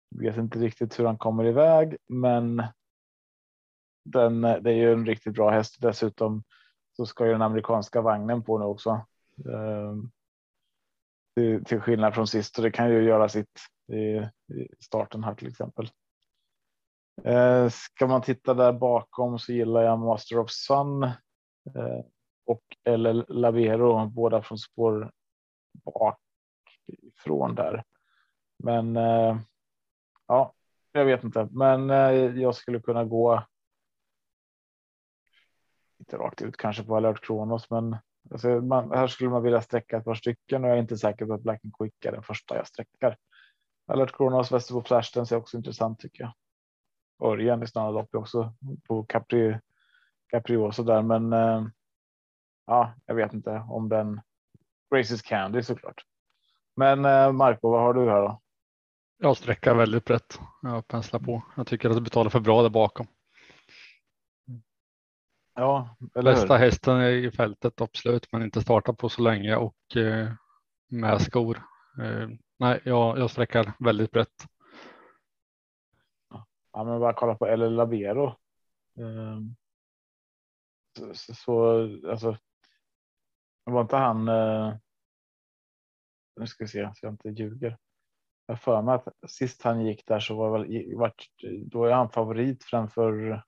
vet 0.10 0.38
inte 0.38 0.60
riktigt 0.60 1.00
hur 1.00 1.06
han 1.06 1.18
kommer 1.18 1.46
iväg, 1.46 1.98
men 2.08 2.63
den, 4.06 4.42
det 4.42 4.72
är 4.72 4.75
ju 4.75 4.94
en 4.94 5.06
riktigt 5.06 5.34
bra 5.34 5.50
häst 5.50 5.75
dessutom 5.80 6.44
så 6.97 7.05
ska 7.05 7.25
ju 7.25 7.31
den 7.31 7.41
amerikanska 7.41 8.01
vagnen 8.01 8.43
på 8.43 8.57
nu 8.57 8.65
också. 8.65 9.05
Ehm, 9.53 10.11
till, 11.35 11.65
till 11.65 11.81
skillnad 11.81 12.15
från 12.15 12.27
sist 12.27 12.57
och 12.57 12.63
det 12.63 12.71
kan 12.71 12.89
ju 12.89 13.03
göra 13.03 13.29
sitt 13.29 13.59
i, 13.87 14.17
i 14.53 14.67
starten 14.79 15.23
här 15.23 15.35
till 15.35 15.47
exempel. 15.47 15.89
Eh, 17.23 17.69
ska 17.69 18.07
man 18.07 18.21
titta 18.21 18.53
där 18.53 18.73
bakom 18.73 19.39
så 19.39 19.53
gillar 19.53 19.81
jag 19.81 19.99
Master 19.99 20.39
of 20.39 20.51
Sun 20.51 21.03
eh, 21.03 22.01
och 22.45 22.63
eller 22.83 23.25
Lavero, 23.27 24.05
båda 24.05 24.41
från 24.41 24.57
spår 24.57 25.11
bakifrån 25.85 27.55
där. 27.55 27.83
Men 28.63 28.97
eh, 28.97 29.37
ja, 30.27 30.53
jag 30.91 31.05
vet 31.05 31.23
inte, 31.23 31.47
men 31.51 31.89
eh, 31.89 32.41
jag 32.41 32.55
skulle 32.55 32.79
kunna 32.79 33.03
gå 33.03 33.43
inte 36.05 36.17
rakt 36.17 36.41
ut 36.41 36.57
kanske 36.57 36.83
på 36.83 36.97
alert 36.97 37.25
Kronos, 37.25 37.69
men 37.69 37.97
alltså 38.31 38.47
man, 38.47 38.91
här 38.91 39.07
skulle 39.07 39.29
man 39.29 39.43
vilja 39.43 39.62
sträcka 39.62 39.97
ett 39.97 40.05
par 40.05 40.15
stycken 40.15 40.63
och 40.63 40.69
jag 40.69 40.77
är 40.77 40.81
inte 40.81 40.97
säker 40.97 41.25
på 41.25 41.33
att 41.33 41.41
Black 41.41 41.59
and 41.63 41.74
Quick 41.77 42.05
är 42.05 42.12
den 42.12 42.24
första 42.24 42.55
jag 42.55 42.67
sträckar. 42.67 43.17
Alert 43.88 44.17
Kronos, 44.17 44.51
Västerbo 44.51 44.83
Flashdance 44.83 45.35
är 45.35 45.39
också 45.39 45.57
intressant 45.57 46.00
tycker 46.00 46.24
jag. 46.24 46.33
Örjan 47.31 47.63
i 47.63 47.67
snarare 47.67 47.91
lopp 47.91 48.15
också 48.15 48.53
på 48.88 49.03
Capri, 49.03 49.59
Caprioso 50.27 50.83
där, 50.83 51.01
men 51.01 51.33
eh, 51.33 51.65
ja, 52.65 52.93
jag 53.05 53.15
vet 53.15 53.33
inte 53.33 53.65
om 53.69 53.89
den. 53.89 54.21
Graces 54.95 55.21
Candy 55.21 55.63
såklart. 55.63 56.05
Men 56.75 57.05
eh, 57.05 57.31
Marco, 57.31 57.71
vad 57.71 57.81
har 57.81 57.93
du 57.93 58.09
här 58.09 58.21
då? 58.21 58.41
Jag 59.17 59.38
sträckar 59.38 59.75
väldigt 59.75 60.05
brett. 60.05 60.39
Jag 60.62 60.88
penslar 60.88 61.19
på. 61.19 61.41
Jag 61.55 61.67
tycker 61.67 61.89
att 61.89 61.95
det 61.95 62.01
betalar 62.01 62.29
för 62.29 62.39
bra 62.39 62.62
där 62.62 62.69
bakom. 62.69 63.07
Ja, 65.57 65.97
Bästa 66.13 66.57
hästen 66.57 67.01
i 67.01 67.31
fältet 67.31 67.81
absolut, 67.81 68.31
men 68.31 68.43
inte 68.43 68.62
starta 68.62 68.93
på 68.93 69.09
så 69.09 69.21
länge 69.21 69.55
och 69.55 69.97
eh, 69.97 70.31
med 70.88 71.21
skor. 71.21 71.62
Eh, 72.01 72.29
nej, 72.59 72.81
jag, 72.83 73.19
jag 73.19 73.31
sträckar 73.31 73.74
väldigt 73.79 74.12
brett. 74.12 74.45
Ja, 76.71 76.83
men 76.83 77.00
bara 77.00 77.13
kolla 77.13 77.35
på 77.35 77.47
El 77.47 77.75
Labero. 77.75 78.35
Um, 78.97 79.55
så, 80.97 81.13
så, 81.13 81.33
så 81.35 82.09
alltså. 82.09 82.38
Var 83.63 83.81
inte 83.81 83.95
han. 83.95 84.29
Uh, 84.29 84.75
nu 86.35 86.47
ska 86.47 86.63
vi 86.63 86.67
se 86.67 86.91
så 86.95 87.05
jag 87.05 87.13
inte 87.13 87.29
ljuger. 87.29 87.77
Jag 88.45 88.62
för 88.62 88.81
mig 88.81 88.95
att 88.95 89.07
sist 89.27 89.62
han 89.62 89.85
gick 89.85 90.07
där 90.07 90.19
så 90.19 90.35
var 90.35 90.57
väl 90.57 90.95
vart, 90.95 91.29
då 91.65 91.85
är 91.85 91.91
han 91.91 92.09
favorit 92.09 92.63
framför. 92.63 93.43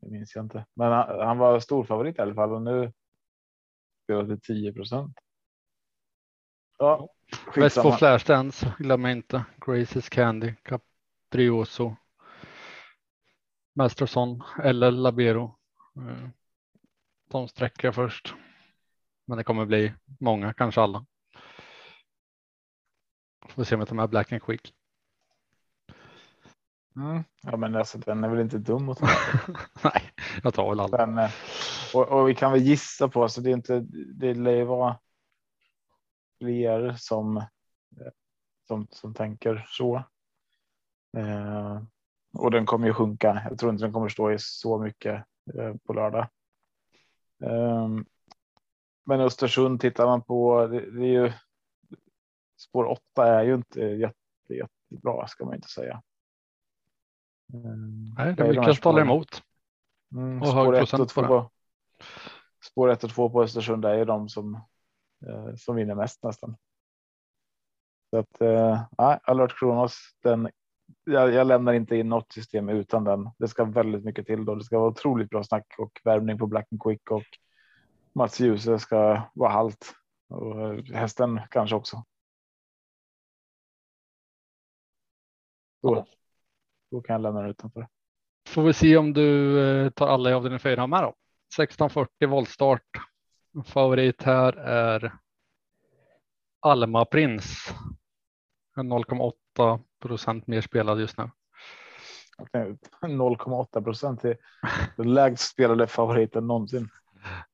Det 0.00 0.10
minns 0.10 0.34
jag 0.34 0.44
inte, 0.44 0.66
men 0.74 0.92
han, 0.92 1.20
han 1.20 1.38
var 1.38 1.60
stor 1.60 1.84
favorit 1.84 2.18
i 2.18 2.22
alla 2.22 2.34
fall 2.34 2.52
och 2.52 2.62
nu 2.62 2.92
spelar 4.04 4.22
det 4.22 4.38
10 4.40 4.72
procent. 4.72 5.18
Ja, 6.78 7.08
Väst 7.56 7.82
på. 7.82 7.92
Flashdance, 7.92 8.74
glöm 8.78 9.06
inte. 9.06 9.44
Graces 9.66 10.08
Candy, 10.08 10.54
Caprioso. 10.62 11.96
Masterson 13.74 14.42
eller 14.62 14.90
Labero. 14.90 15.58
Eh, 15.96 16.28
De 17.30 17.48
sträcker 17.48 17.88
jag 17.88 17.94
först. 17.94 18.34
Men 19.26 19.38
det 19.38 19.44
kommer 19.44 19.66
bli 19.66 19.92
många, 20.20 20.54
kanske 20.54 20.80
alla. 20.80 21.06
Får 23.48 23.64
se 23.64 23.74
om 23.74 23.80
jag 23.80 23.88
tar 23.88 23.96
med 23.96 24.10
Black 24.10 24.32
and 24.32 24.42
Quick. 24.42 24.74
Mm. 26.98 27.24
Ja, 27.42 27.56
men 27.56 27.76
alltså 27.76 27.98
den 27.98 28.24
är 28.24 28.28
väl 28.28 28.40
inte 28.40 28.58
dum 28.58 28.88
att 28.88 28.98
ta. 28.98 29.06
Nej, 29.84 30.12
jag 30.42 30.54
tar 30.54 30.68
väl 30.68 30.80
alla. 30.80 31.24
Eh, 31.24 31.30
och, 31.94 32.08
och 32.08 32.28
vi 32.28 32.34
kan 32.34 32.52
väl 32.52 32.62
gissa 32.62 33.08
på, 33.08 33.28
så 33.28 33.40
det 33.40 33.50
är 33.50 33.54
inte, 33.54 33.80
det 34.14 34.34
lär 34.34 34.52
ju 34.52 34.64
vara 34.64 34.98
fler 36.38 36.94
som, 36.98 37.36
eh, 37.36 38.12
som, 38.66 38.86
som 38.90 39.14
tänker 39.14 39.66
så. 39.68 39.96
Eh, 41.16 41.82
och 42.32 42.50
den 42.50 42.66
kommer 42.66 42.86
ju 42.86 42.94
sjunka. 42.94 43.46
Jag 43.50 43.58
tror 43.58 43.72
inte 43.72 43.84
den 43.84 43.92
kommer 43.92 44.08
stå 44.08 44.32
i 44.32 44.38
så 44.38 44.78
mycket 44.78 45.24
eh, 45.54 45.74
på 45.86 45.92
lördag. 45.92 46.26
Eh, 47.44 47.88
men 49.04 49.20
Östersund 49.20 49.80
tittar 49.80 50.06
man 50.06 50.22
på, 50.22 50.66
det, 50.66 50.90
det 50.90 51.06
är 51.06 51.22
ju 51.22 51.32
spår 52.58 52.84
8 52.84 53.26
är 53.26 53.44
ju 53.44 53.54
inte 53.54 53.80
jätte, 53.80 54.54
jättebra 54.54 55.26
ska 55.26 55.44
man 55.44 55.54
inte 55.54 55.68
säga. 55.68 56.02
Eh, 57.54 57.60
Nej, 58.16 58.34
det 58.34 58.42
är 58.42 58.66
mycket 58.66 58.86
emot. 58.86 59.42
Mm, 60.12 60.42
Och 60.42 60.48
hög 60.48 60.64
spår 60.64 60.74
1 60.74 60.78
procent 60.80 61.00
och 61.00 61.14
på 61.14 61.26
2. 61.26 61.50
Spår 62.64 62.90
1 62.90 63.04
och 63.04 63.10
2 63.10 63.30
på 63.30 63.42
Östersund 63.42 63.84
är 63.84 63.94
ju 63.94 64.04
de 64.04 64.28
som 64.28 64.54
eh, 65.26 65.54
som 65.56 65.76
vinner 65.76 65.94
mest 65.94 66.22
nästan. 66.22 66.56
Så 68.10 68.18
att 68.18 68.40
eh, 68.40 68.82
nej, 68.98 69.18
Alert 69.22 69.58
Kronos, 69.58 69.98
den. 70.22 70.50
Jag, 71.04 71.32
jag 71.32 71.46
lämnar 71.46 71.72
inte 71.72 71.96
in 71.96 72.08
något 72.08 72.32
system 72.32 72.68
utan 72.68 73.04
den. 73.04 73.30
Det 73.38 73.48
ska 73.48 73.64
väldigt 73.64 74.04
mycket 74.04 74.26
till 74.26 74.44
då. 74.44 74.54
Det 74.54 74.64
ska 74.64 74.78
vara 74.78 74.90
otroligt 74.90 75.30
bra 75.30 75.44
snack 75.44 75.74
och 75.78 76.00
värmning 76.04 76.38
på 76.38 76.46
Black 76.46 76.66
and 76.72 76.82
Quick 76.82 77.10
och 77.10 77.24
Mats 78.12 78.40
Djuse 78.40 78.78
ska 78.78 79.22
vara 79.34 79.50
halt 79.50 79.94
och 80.28 80.76
hästen 80.84 81.40
kanske 81.50 81.76
också. 81.76 82.04
Då, 85.82 86.06
då 86.90 87.00
kan 87.00 87.14
jag 87.14 87.22
lämna 87.22 87.40
den 87.40 87.50
utanför. 87.50 87.88
Får 88.48 88.62
vi 88.62 88.72
se 88.72 88.96
om 88.96 89.12
du 89.12 89.60
eh, 89.60 89.90
tar 89.90 90.06
alla 90.08 90.30
i 90.30 90.32
avdelning 90.32 90.58
4 90.58 90.86
med 90.86 91.02
då. 91.02 91.08
1640 91.08 92.28
voltstart. 92.28 92.82
Favorit 93.66 94.22
här 94.22 94.52
är 94.52 95.12
Alma 96.60 97.04
Prins. 97.04 97.74
0,8 98.76 99.80
procent 100.00 100.46
mer 100.46 100.60
spelad 100.60 101.00
just 101.00 101.18
nu. 101.18 101.30
0,8 103.02 103.84
procent 103.84 104.24
är 104.24 104.36
den 104.96 105.14
lägst 105.14 105.50
spelade 105.50 105.86
favoriten 105.86 106.46
någonsin. 106.46 106.88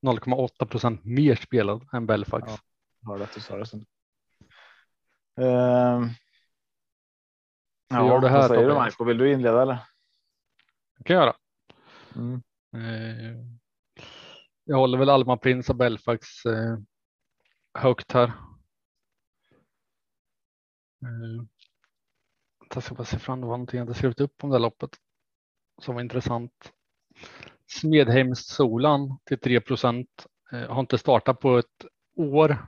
0,8 0.03 0.67
procent 0.67 1.05
mer 1.05 1.35
spelad 1.35 1.89
än 1.93 2.07
Belfax. 2.07 2.53
Ja. 2.53 2.59
Hörde 3.11 3.25
att 3.25 3.35
du 3.35 3.41
sa 3.41 3.57
det. 3.57 3.67
Sen. 3.67 3.87
Ja, 7.89 8.09
gör 8.09 8.21
det 8.21 8.29
här, 8.29 8.39
vad 8.39 8.49
säger 8.49 8.69
du? 8.69 8.75
Marco? 8.75 9.05
Vill 9.05 9.19
du 9.19 9.33
inleda 9.33 9.63
eller? 9.63 9.79
Det 10.99 11.05
kan 11.05 11.17
jag 11.17 11.25
göra. 11.25 11.37
Mm. 12.15 12.43
Eh, 12.75 13.37
jag 14.65 14.77
håller 14.77 14.99
väl 14.99 15.11
Alma 15.11 15.37
Prins 15.37 15.71
och 15.71 15.77
Belfax 15.77 16.45
eh, 16.47 16.79
högt 17.75 18.13
här. 18.13 18.33
Eh, 21.03 21.45
jag 22.75 22.83
ska 22.83 22.95
bara 22.95 23.05
se 23.05 23.19
fram 23.19 23.41
det 23.41 23.47
var 23.47 23.57
någonting 23.57 23.79
jag 23.79 23.87
hade 23.87 23.99
skrivit 23.99 24.21
upp 24.21 24.45
om 24.45 24.51
det 24.51 24.59
loppet 24.59 24.91
som 25.83 25.95
var 25.95 26.03
intressant. 26.03 26.73
Smedheims 27.67 28.47
Solan 28.47 29.19
till 29.25 29.41
3 29.41 29.61
procent 29.61 30.27
eh, 30.53 30.69
har 30.69 30.81
inte 30.81 30.99
startat 30.99 31.41
på 31.41 31.59
ett 31.59 31.87
år. 32.17 32.67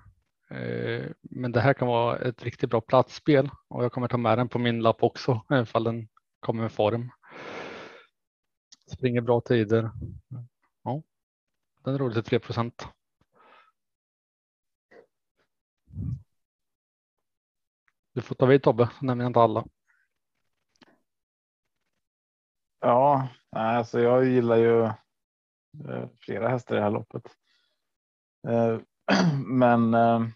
Eh, 0.51 1.11
men 1.21 1.53
det 1.53 1.61
här 1.61 1.75
kan 1.75 1.89
vara 1.89 2.19
ett 2.19 2.43
riktigt 2.43 2.71
bra 2.71 2.81
platsspel 2.81 3.51
och 3.69 3.85
jag 3.85 3.93
kommer 3.93 4.09
ta 4.09 4.17
med 4.17 4.39
den 4.39 4.49
på 4.49 4.59
min 4.59 4.83
lapp 4.83 5.03
också 5.03 5.41
ifall 5.63 5.85
den 5.85 6.09
kommer 6.41 6.63
med 6.63 6.73
form. 6.73 7.11
Springer 8.93 9.21
bra 9.21 9.41
tider. 9.41 9.91
Ja, 10.83 11.03
den 11.85 11.95
är 11.95 11.99
rolig 11.99 12.15
till 12.15 12.25
3 12.25 12.39
procent. 12.39 12.89
Du 18.13 18.23
får 18.23 18.35
ta 18.35 18.47
vid 18.47 18.63
Tobbe, 18.63 18.91
så 18.99 19.05
nämner 19.05 19.25
jag 19.25 19.31
inte 19.31 19.41
alla. 19.41 19.65
Ja, 22.81 23.29
alltså 23.51 24.01
jag 24.01 24.25
gillar 24.25 24.57
ju 24.57 24.85
eh, 24.85 26.09
flera 26.21 26.49
hästar 26.49 26.75
i 26.75 26.79
det 26.79 26.85
här 26.85 26.91
loppet. 26.91 27.37
Eh, 28.49 28.79
Men 29.47 29.95
eh, 29.95 30.27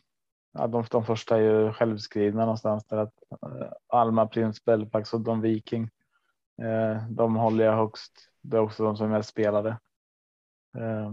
ja, 0.53 0.67
de, 0.67 0.85
de 0.91 1.05
första 1.05 1.37
är 1.37 1.41
ju 1.41 1.73
självskrivna 1.73 2.41
någonstans 2.41 2.87
där 2.87 2.97
att 2.97 3.15
eh, 3.43 3.73
Alma, 3.89 4.27
Prins, 4.27 4.65
Bellpax 4.65 5.15
och 5.15 5.21
Don 5.21 5.41
Viking. 5.41 5.91
Eh, 6.63 7.09
de 7.09 7.37
håller 7.37 7.65
jag 7.65 7.77
högst. 7.77 8.13
Det 8.43 8.57
är 8.57 8.61
också 8.61 8.85
de 8.85 8.97
som 8.97 9.07
är 9.07 9.11
mest 9.17 9.31
spelade. 9.31 9.71
Eh, 10.79 11.13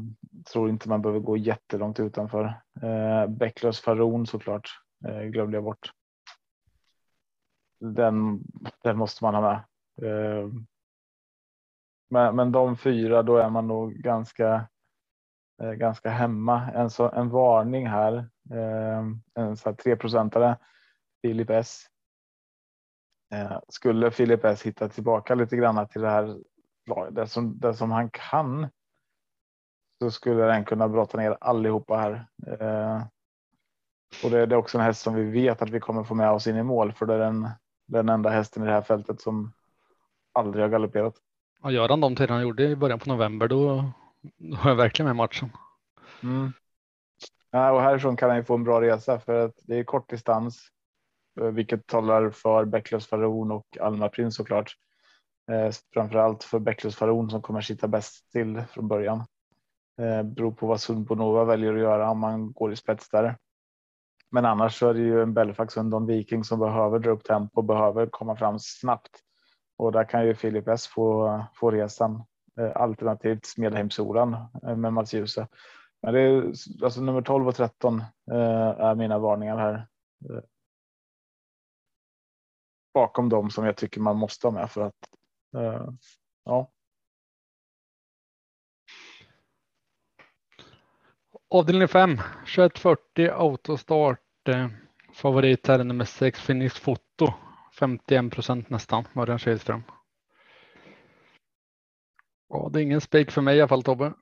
tror 0.53 0.69
inte 0.69 0.89
man 0.89 1.01
behöver 1.01 1.19
gå 1.19 1.37
jättelångt 1.37 1.99
utanför. 1.99 2.61
Eh, 2.81 3.27
Bäcklös 3.27 3.79
Faron 3.79 4.27
såklart 4.27 4.69
eh, 5.07 5.21
glömde 5.21 5.57
jag 5.57 5.63
bort. 5.63 5.91
Den, 7.79 8.43
den 8.83 8.97
måste 8.97 9.23
man 9.23 9.35
ha 9.35 9.41
med. 9.41 9.63
Eh, 10.01 10.49
men, 12.09 12.35
men 12.35 12.51
de 12.51 12.77
fyra, 12.77 13.23
då 13.23 13.37
är 13.37 13.49
man 13.49 13.67
nog 13.67 13.93
ganska, 13.93 14.67
Eh, 15.61 15.71
ganska 15.71 16.09
hemma. 16.09 16.71
En, 16.75 16.89
så, 16.89 17.11
en 17.11 17.29
varning 17.29 17.87
här. 17.87 18.13
Eh, 18.51 19.03
en 19.35 19.57
så 19.57 19.69
här 19.69 19.75
3 19.75 19.95
procentare. 19.95 20.57
Filip 21.21 21.49
S. 21.49 21.85
Eh, 23.33 23.59
skulle 23.67 24.11
Filip 24.11 24.45
S 24.45 24.63
hitta 24.63 24.89
tillbaka 24.89 25.35
lite 25.35 25.57
grann 25.57 25.87
till 25.87 26.01
det 26.01 26.09
här 26.09 26.37
det 27.09 27.27
som, 27.27 27.59
det 27.59 27.73
som 27.73 27.91
han 27.91 28.09
kan. 28.09 28.67
Så 29.99 30.11
skulle 30.11 30.43
den 30.43 30.65
kunna 30.65 30.87
brotta 30.87 31.17
ner 31.17 31.37
allihopa 31.41 31.97
här. 31.97 32.25
Och 34.23 34.31
det, 34.31 34.45
det 34.45 34.55
är 34.55 34.59
också 34.59 34.77
en 34.77 34.83
häst 34.83 35.01
som 35.01 35.15
vi 35.15 35.23
vet 35.23 35.61
att 35.61 35.69
vi 35.69 35.79
kommer 35.79 36.03
få 36.03 36.15
med 36.15 36.31
oss 36.31 36.47
in 36.47 36.55
i 36.55 36.63
mål 36.63 36.93
för 36.93 37.05
det 37.05 37.13
är 37.13 37.19
den, 37.19 37.49
den 37.87 38.09
enda 38.09 38.29
hästen 38.29 38.63
i 38.63 38.65
det 38.65 38.71
här 38.71 38.81
fältet 38.81 39.21
som 39.21 39.53
aldrig 40.33 40.63
har 40.63 40.69
galopperat. 40.69 41.13
Och 41.61 41.71
gör 41.71 41.89
han 41.89 42.01
de 42.01 42.15
tider 42.15 42.33
han 42.33 42.41
gjorde 42.41 42.63
i 42.63 42.75
början 42.75 42.99
på 42.99 43.09
november 43.09 43.47
då, 43.47 43.91
då 44.21 44.57
har 44.57 44.69
jag 44.69 44.77
verkligen 44.77 45.07
med 45.07 45.15
matchen. 45.15 45.49
Mm. 46.23 46.53
Ja, 47.51 47.71
och 47.71 47.81
härifrån 47.81 48.17
kan 48.17 48.29
han 48.29 48.37
ju 48.37 48.43
få 48.43 48.55
en 48.55 48.63
bra 48.63 48.81
resa 48.81 49.19
för 49.19 49.45
att 49.45 49.53
det 49.57 49.79
är 49.79 49.83
kort 49.83 50.09
distans, 50.09 50.67
eh, 51.39 51.47
vilket 51.47 51.87
talar 51.87 52.29
för 52.29 52.65
Bäcklös 52.65 53.07
Faron 53.07 53.51
och 53.51 53.77
Alma 53.81 54.09
Prins 54.09 54.35
såklart. 54.35 54.75
Eh, 55.51 55.71
framförallt 55.93 56.43
för 56.43 56.59
Bäcklös 56.59 56.95
Faron 56.95 57.29
som 57.29 57.41
kommer 57.41 57.61
sitta 57.61 57.87
bäst 57.87 58.31
till 58.31 58.63
från 58.69 58.87
början. 58.87 59.25
Eh, 60.01 60.23
beror 60.23 60.51
på 60.51 60.67
vad 60.67 60.81
Sundbonova 60.81 61.43
väljer 61.43 61.73
att 61.73 61.79
göra 61.79 62.09
om 62.09 62.19
man 62.19 62.51
går 62.51 62.73
i 62.73 62.75
spets 62.75 63.09
där. 63.09 63.37
Men 64.31 64.45
annars 64.45 64.79
så 64.79 64.89
är 64.89 64.93
det 64.93 64.99
ju 64.99 65.21
en 65.21 65.33
Belfax 65.33 65.77
och 65.77 65.83
en 65.83 65.89
Don 65.89 66.05
Viking 66.05 66.43
som 66.43 66.59
behöver 66.59 66.99
dra 66.99 67.11
upp 67.11 67.23
tempo 67.23 67.59
och 67.59 67.63
behöver 67.63 68.07
komma 68.07 68.35
fram 68.35 68.59
snabbt. 68.59 69.11
Och 69.77 69.91
där 69.91 70.03
kan 70.03 70.25
ju 70.25 70.35
Filip 70.35 70.67
S 70.67 70.87
få, 70.87 71.43
få 71.55 71.71
resan 71.71 72.23
Eh, 72.57 72.71
alternativt 72.75 73.45
Smedheimsolan 73.45 74.33
eh, 74.63 74.75
med 74.75 74.93
Mats 74.93 75.13
Djuse. 75.13 75.47
Men 76.01 76.13
det 76.13 76.19
är 76.19 76.43
alltså 76.83 77.01
nummer 77.01 77.21
12 77.21 77.47
och 77.47 77.55
13 77.55 77.99
eh, 78.31 78.69
är 78.79 78.95
mina 78.95 79.19
varningar 79.19 79.57
här. 79.57 79.87
Bakom 82.93 83.29
dem 83.29 83.49
som 83.49 83.65
jag 83.65 83.77
tycker 83.77 84.01
man 84.01 84.17
måste 84.17 84.47
ha 84.47 84.51
med 84.51 84.71
för 84.71 84.81
att 84.81 84.95
ja. 86.45 86.71
Avdelning 91.49 91.87
5, 91.87 92.17
2140 92.55 93.29
autostart. 93.29 94.19
Favorit 95.13 95.67
här 95.67 95.79
är 95.79 95.83
nummer 95.83 96.05
6 96.05 96.45
Phoenix 96.45 96.79
Foto. 96.79 97.33
51 97.79 98.33
procent 98.33 98.69
nästan, 98.69 99.07
Örjan 99.15 99.39
Kihlström. 99.39 99.83
Ja, 102.49 102.69
det 102.73 102.79
är 102.79 102.83
ingen 102.83 103.01
spik 103.01 103.31
för 103.31 103.41
mig 103.41 103.57
i 103.57 103.61
alla 103.61 103.67
fall 103.67 103.83
Tobbe. 103.83 104.13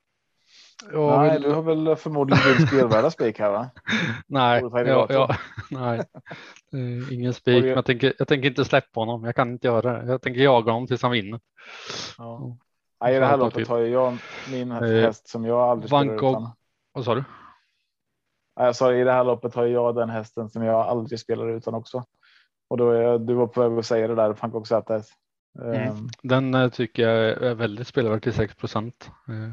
Jag 0.91 1.19
nej, 1.19 1.33
vill... 1.33 1.41
du 1.41 1.51
har 1.51 1.61
väl 1.61 1.95
förmodligen 1.95 2.57
din 2.57 2.67
spelvärda 2.67 3.11
spik 3.11 3.39
här 3.39 3.51
va? 3.51 3.69
nej, 4.27 4.61
ja, 4.73 5.07
ja, 5.09 5.35
nej, 5.71 6.01
ingen 7.11 7.33
spik. 7.33 7.63
Men 7.63 7.71
jag, 7.71 7.85
tänker, 7.85 8.13
jag 8.19 8.27
tänker 8.27 8.49
inte 8.49 8.65
släppa 8.65 8.99
honom. 8.99 9.23
Jag 9.23 9.35
kan 9.35 9.51
inte 9.51 9.67
göra 9.67 10.01
det. 10.01 10.11
Jag 10.11 10.21
tänker 10.21 10.41
jaga 10.41 10.71
honom 10.71 10.87
tills 10.87 11.01
han 11.01 11.11
vinner. 11.11 11.39
Ja. 12.17 12.57
Nej, 13.01 13.15
I 13.15 13.19
det 13.19 13.25
här 13.25 13.37
loppet 13.37 13.67
har 13.67 13.79
jag 13.79 14.17
min 14.51 14.71
eh, 14.71 14.79
häst 14.79 15.27
som 15.27 15.45
jag 15.45 15.59
aldrig 15.59 15.89
spelar 15.89 16.15
utan. 16.15 16.51
Vad 16.93 17.05
sa 17.05 17.15
du? 17.15 17.23
Jag 18.55 18.75
sa 18.75 18.93
i 18.93 19.03
det 19.03 19.11
här 19.11 19.23
loppet 19.23 19.55
har 19.55 19.65
jag 19.65 19.95
den 19.95 20.09
hästen 20.09 20.49
som 20.49 20.63
jag 20.63 20.75
aldrig 20.75 21.19
spelar 21.19 21.49
utan 21.49 21.73
också. 21.73 22.03
Och 22.67 22.77
då 22.77 22.89
är 22.89 23.19
du 23.19 23.33
var 23.33 23.47
på 23.47 23.69
väg 23.69 23.79
att 23.79 23.85
säga 23.85 24.07
det 24.07 24.15
där. 24.15 24.33
Fankock 24.33 24.67
ZS. 24.67 25.09
Mm. 25.59 25.73
Ehm. 25.73 26.09
Den 26.23 26.53
eh, 26.53 26.69
tycker 26.69 27.09
jag 27.09 27.43
är 27.43 27.55
väldigt 27.55 27.87
spelvärd 27.87 28.23
till 28.23 28.33
6 28.33 28.55
procent. 28.55 29.11
Eh. 29.27 29.51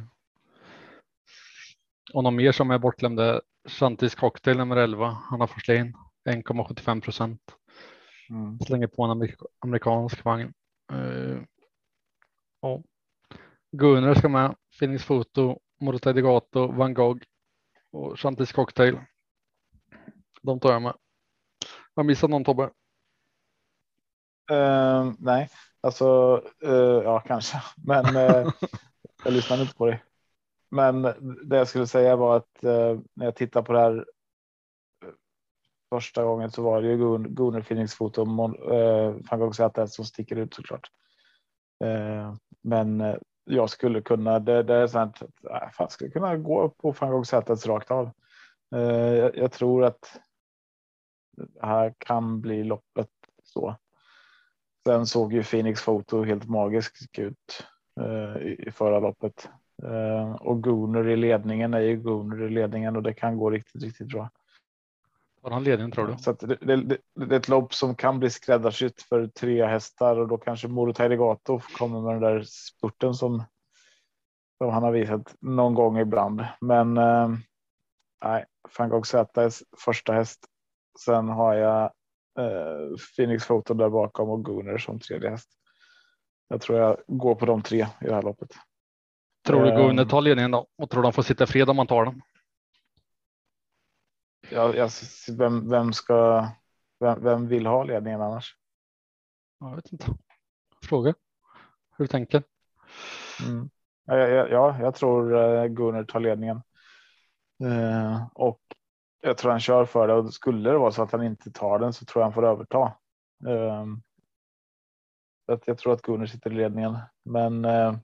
Och 2.14 2.24
någon 2.24 2.36
mer 2.36 2.52
som 2.52 2.70
är 2.70 2.78
bortglömd 2.78 3.20
Shantis 3.68 4.14
cocktail 4.14 4.56
nummer 4.56 4.76
11. 4.76 5.06
Han 5.06 5.40
har 5.40 5.46
först 5.46 5.68
in 5.68 5.94
1,75 6.28 7.00
procent. 7.00 7.40
Mm. 8.30 8.58
Slänger 8.58 8.86
på 8.86 9.04
en 9.04 9.34
amerikansk 9.60 10.24
vagn. 10.24 10.52
Uh, 10.92 11.42
ja. 12.60 12.82
Gunnar 13.72 14.14
ska 14.14 14.28
med. 14.28 14.56
Phoenix 14.78 15.04
Foto, 15.04 15.58
Morota 15.80 16.12
Degato, 16.12 16.72
Van 16.72 16.94
Gogh 16.94 17.22
och 17.92 18.20
Shantis 18.20 18.52
cocktail. 18.52 19.00
De 20.42 20.60
tar 20.60 20.72
jag 20.72 20.82
med. 20.82 20.94
Har 21.94 22.04
missat 22.04 22.30
någon 22.30 22.44
Tobbe? 22.44 22.70
Uh, 24.52 25.12
nej, 25.18 25.48
alltså 25.80 26.36
uh, 26.64 27.02
ja 27.04 27.20
kanske, 27.20 27.62
men 27.76 28.16
uh, 28.16 28.52
jag 29.24 29.32
lyssnade 29.32 29.62
inte 29.62 29.74
på 29.74 29.86
dig. 29.86 30.02
Men 30.70 31.02
det 31.44 31.56
jag 31.56 31.68
skulle 31.68 31.86
säga 31.86 32.16
var 32.16 32.36
att 32.36 32.62
när 33.14 33.24
jag 33.24 33.36
tittar 33.36 33.62
på 33.62 33.72
det 33.72 33.78
här 33.78 34.06
första 35.90 36.24
gången 36.24 36.50
så 36.50 36.62
var 36.62 36.82
det 36.82 36.88
ju 36.88 36.96
Gunnar 37.18 37.60
Phoenix 37.60 37.94
foto 37.94 38.22
eh, 38.22 39.38
Gogh 39.38 39.86
som 39.86 40.04
sticker 40.04 40.36
ut 40.36 40.54
såklart. 40.54 40.90
men 42.62 43.16
jag 43.44 43.70
skulle 43.70 44.02
kunna, 44.02 44.38
det, 44.38 44.62
det 44.62 44.74
är 44.74 44.86
sant, 44.86 45.22
fan, 45.72 45.90
skulle 45.90 46.10
kunna 46.10 46.36
gå 46.36 46.68
på 46.68 46.92
Gogh 46.92 47.66
rakt 47.66 47.90
av. 47.90 48.10
jag, 48.70 49.36
jag 49.36 49.52
tror 49.52 49.84
att 49.84 50.20
det 51.32 51.66
här 51.66 51.94
kan 51.98 52.40
bli 52.40 52.64
loppet 52.64 53.10
så. 53.42 53.76
Sen 54.86 55.06
såg 55.06 55.32
ju 55.32 55.42
Phoenix 55.42 55.80
foto 55.80 56.24
helt 56.24 56.48
magisk 56.48 57.18
ut 57.18 57.66
eh, 58.00 58.42
i 58.42 58.70
förra 58.74 59.00
loppet 59.00 59.48
eh, 59.82 60.32
och 60.34 60.62
Gunnar 60.62 61.08
i 61.08 61.16
ledningen 61.16 61.74
är 61.74 61.80
ju 61.80 61.96
Gunnar 61.96 62.42
i 62.42 62.50
ledningen 62.50 62.96
och 62.96 63.02
det 63.02 63.14
kan 63.14 63.36
gå 63.36 63.50
riktigt, 63.50 63.82
riktigt 63.82 64.08
bra. 64.08 64.30
Var 65.40 65.50
han 65.50 65.64
ledningen 65.64 65.92
tror 65.92 66.06
du? 66.06 66.18
Så 66.18 66.32
det, 66.32 66.46
det, 66.46 66.76
det, 66.76 66.98
det, 67.14 67.34
är 67.34 67.38
ett 67.38 67.48
lopp 67.48 67.74
som 67.74 67.94
kan 67.94 68.18
bli 68.18 68.30
skräddarsytt 68.30 69.02
för 69.02 69.26
tre 69.26 69.66
hästar 69.66 70.16
och 70.16 70.28
då 70.28 70.38
kanske 70.38 70.68
Moro 70.68 71.16
Gato 71.16 71.60
kommer 71.78 72.00
med 72.00 72.14
den 72.14 72.22
där 72.22 72.42
spurten 72.46 73.14
som 73.14 73.44
som 74.62 74.70
han 74.70 74.82
har 74.82 74.92
visat 74.92 75.34
någon 75.40 75.74
gång 75.74 75.98
ibland. 75.98 76.44
Men 76.60 76.98
eh, 76.98 77.28
nej, 78.24 78.44
van 78.78 78.88
Gogh 78.88 79.04
ZS 79.04 79.62
första 79.84 80.12
häst. 80.12 80.46
Sen 81.04 81.28
har 81.28 81.54
jag 81.54 81.92
eh, 82.38 82.96
Phoenix 83.16 83.46
Photo 83.46 83.74
där 83.74 83.88
bakom 83.88 84.30
och 84.30 84.44
Gunner 84.44 84.78
som 84.78 85.00
tredje 85.00 85.30
häst. 85.30 85.48
Jag 86.48 86.60
tror 86.60 86.78
jag 86.78 86.96
går 87.06 87.34
på 87.34 87.46
de 87.46 87.62
tre 87.62 87.86
i 88.00 88.04
det 88.04 88.14
här 88.14 88.22
loppet. 88.22 88.50
Tror 89.46 89.64
du 89.64 89.70
Gunner 89.70 90.02
ehm. 90.02 90.08
tar 90.08 90.20
ledningen 90.20 90.50
då 90.50 90.66
och 90.76 90.90
tror 90.90 91.02
de 91.02 91.12
får 91.12 91.22
sitta 91.22 91.46
fred 91.46 91.70
om 91.70 91.76
man 91.76 91.86
tar 91.86 92.04
den? 92.04 92.22
Ja, 94.50 94.74
jag, 94.74 94.90
vem, 95.38 95.70
vem 95.70 95.92
ska? 95.92 96.48
Vem, 97.00 97.22
vem 97.22 97.48
vill 97.48 97.66
ha 97.66 97.84
ledningen 97.84 98.20
annars? 98.20 98.56
Jag 99.60 99.76
vet 99.76 99.92
inte. 99.92 100.06
Fråga 100.88 101.14
hur 101.96 102.04
du 102.04 102.08
tänker. 102.08 102.42
Mm. 103.46 103.70
Ja, 104.04 104.16
ja, 104.16 104.48
ja, 104.48 104.78
jag 104.80 104.94
tror 104.94 105.36
eh, 105.36 105.66
Gunnar 105.66 106.04
tar 106.04 106.20
ledningen. 106.20 106.62
Eh, 107.64 108.26
och 108.34 108.61
jag 109.24 109.38
tror 109.38 109.50
han 109.50 109.60
kör 109.60 109.84
för 109.84 110.08
det 110.08 110.14
och 110.14 110.34
skulle 110.34 110.70
det 110.70 110.78
vara 110.78 110.90
så 110.90 111.02
att 111.02 111.12
han 111.12 111.22
inte 111.22 111.50
tar 111.50 111.78
den 111.78 111.92
så 111.92 112.04
tror 112.04 112.20
jag 112.20 112.26
han 112.26 112.32
får 112.32 112.46
överta. 112.46 112.96
Um, 113.44 114.02
att 115.52 115.66
jag 115.66 115.78
tror 115.78 115.92
att 115.92 116.02
Gunnar 116.02 116.26
sitter 116.26 116.50
i 116.50 116.54
ledningen, 116.54 116.98
men 117.24 117.64
uh, 117.64 117.96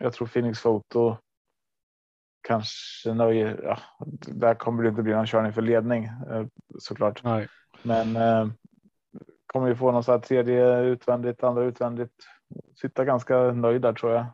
jag 0.00 0.12
tror 0.12 0.26
Phoenix 0.26 0.60
Foto 0.60 1.16
kanske 2.48 3.14
nöjer. 3.14 3.60
Ja, 3.62 3.78
där 4.26 4.54
kommer 4.54 4.82
det 4.82 4.88
inte 4.88 5.02
bli 5.02 5.12
någon 5.12 5.26
körning 5.26 5.52
för 5.52 5.62
ledning 5.62 6.04
uh, 6.30 6.46
såklart. 6.78 7.24
Nej. 7.24 7.48
Men 7.82 8.16
uh, 8.16 8.52
kommer 9.46 9.68
vi 9.68 9.74
få 9.74 9.92
någon 9.92 10.04
så 10.04 10.12
här 10.12 10.18
tredje 10.18 10.80
utvändigt, 10.80 11.42
andra 11.42 11.64
utvändigt. 11.64 12.14
Sitta 12.80 13.04
ganska 13.04 13.38
nöjd 13.38 13.82
där 13.82 13.92
tror 13.92 14.12
jag. 14.12 14.26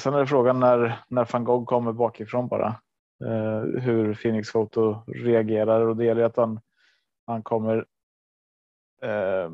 Sen 0.00 0.14
är 0.14 0.18
det 0.18 0.26
frågan 0.26 0.60
när 0.60 0.98
när 1.08 1.32
van 1.32 1.44
Gogh 1.44 1.64
kommer 1.64 1.92
bakifrån 1.92 2.48
bara. 2.48 2.80
Eh, 3.24 3.82
hur 3.82 4.14
Phoenix 4.14 4.52
Photo 4.52 5.04
reagerar 5.06 5.80
och 5.80 5.96
det 5.96 6.04
gäller 6.04 6.22
att 6.22 6.36
han, 6.36 6.60
han 7.26 7.42
kommer 7.42 7.86
eh, 9.02 9.50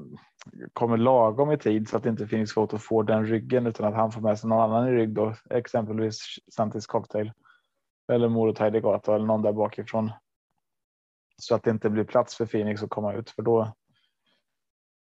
kommer 0.73 0.97
lagom 0.97 1.53
i 1.53 1.59
tid 1.59 1.89
så 1.89 1.97
att 1.97 2.07
inte 2.07 2.27
Phoenix 2.27 2.55
Photo 2.55 2.79
får 2.79 3.05
den 3.05 3.27
ryggen 3.27 3.67
utan 3.67 3.87
att 3.87 3.95
han 3.95 4.13
får 4.13 4.21
med 4.21 4.39
sig 4.39 4.49
någon 4.49 4.61
annan 4.61 4.89
i 4.89 4.93
rygg 4.93 5.15
då, 5.15 5.35
exempelvis 5.51 6.39
Santis 6.53 6.87
Cocktail 6.87 7.33
eller 8.13 8.29
Morotai 8.29 8.81
Gata 8.81 9.15
eller 9.15 9.27
någon 9.27 9.43
där 9.43 9.53
bakifrån. 9.53 10.13
Så 11.37 11.55
att 11.55 11.63
det 11.63 11.71
inte 11.71 11.91
blir 11.91 12.05
plats 12.05 12.37
för 12.37 12.47
Phoenix 12.47 12.83
att 12.83 12.91
komma 12.91 13.15
ut 13.15 13.31
för 13.31 13.43
då. 13.43 13.73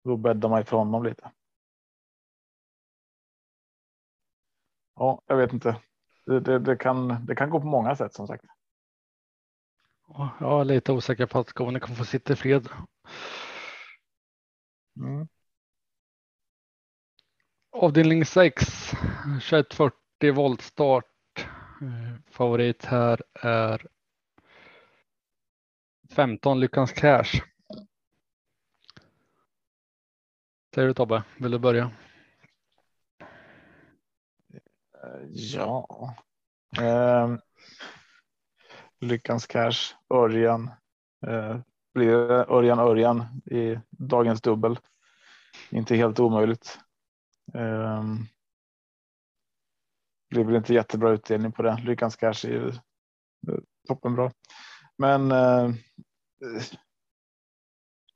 Då 0.05 0.17
bäddar 0.17 0.49
man 0.49 0.61
ifrån 0.61 0.87
honom 0.87 1.05
lite. 1.05 1.31
Ja, 4.95 5.23
jag 5.27 5.37
vet 5.37 5.53
inte 5.53 5.81
det, 6.27 6.41
det, 6.41 6.59
det, 6.59 6.77
kan, 6.77 7.27
det 7.27 7.35
kan 7.35 7.51
gå 7.51 7.61
på 7.61 7.67
många 7.67 7.97
sätt 7.97 8.15
som 8.15 8.27
sagt. 8.27 8.45
Jag 10.41 10.61
är 10.61 10.65
lite 10.65 10.93
osäker 10.93 11.27
på 11.27 11.39
att 11.39 11.49
Skåne 11.49 11.81
kan 11.81 11.97
få 11.97 12.05
sitta 12.05 12.33
i 12.33 12.37
fred. 12.37 12.69
Mm. 14.97 15.29
Avdelning 17.73 18.25
6, 18.25 18.65
2140 19.51 20.35
voltstart. 20.35 21.05
Favorit 22.31 22.85
här 22.85 23.23
är 23.35 23.87
15 26.11 26.61
Lyckans 26.61 26.93
Cash. 26.93 27.43
Säger 30.75 30.89
du 30.89 30.95
Tobbe, 30.95 31.23
vill 31.37 31.51
du 31.51 31.59
börja? 31.59 31.91
Ja. 35.29 36.15
Eh, 36.79 37.37
Lyckans 39.01 39.47
Cash, 39.47 39.95
Örjan. 40.15 40.71
Eh, 41.27 41.57
blir 41.95 42.13
Örjan 42.53 42.79
Örjan 42.79 43.43
i 43.45 43.79
dagens 43.91 44.41
dubbel. 44.41 44.79
Inte 45.71 45.97
helt 45.97 46.21
omöjligt. 46.21 46.79
Eh, 47.55 48.05
blir 50.31 50.45
väl 50.45 50.57
inte 50.57 50.75
jättebra 50.75 51.11
utdelning 51.11 51.53
på 51.53 51.63
det. 51.63 51.77
Lyckans 51.85 52.17
Cash 52.17 52.47
är 52.47 52.49
ju 52.51 52.69
eh, 52.69 53.59
toppenbra. 53.89 54.31
Men 54.99 55.33
eh, 55.33 55.71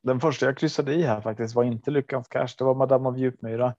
den 0.02 0.20
första 0.20 0.46
jag 0.46 0.58
kryssade 0.58 0.94
i 0.94 1.02
här 1.02 1.20
faktiskt 1.20 1.54
var 1.54 1.64
inte 1.64 1.90
Lyckans 1.90 2.28
Cash. 2.28 2.48
Det 2.58 2.64
var 2.64 2.74
Madame 2.74 3.08
av 3.08 3.18
Djupmyra. 3.18 3.74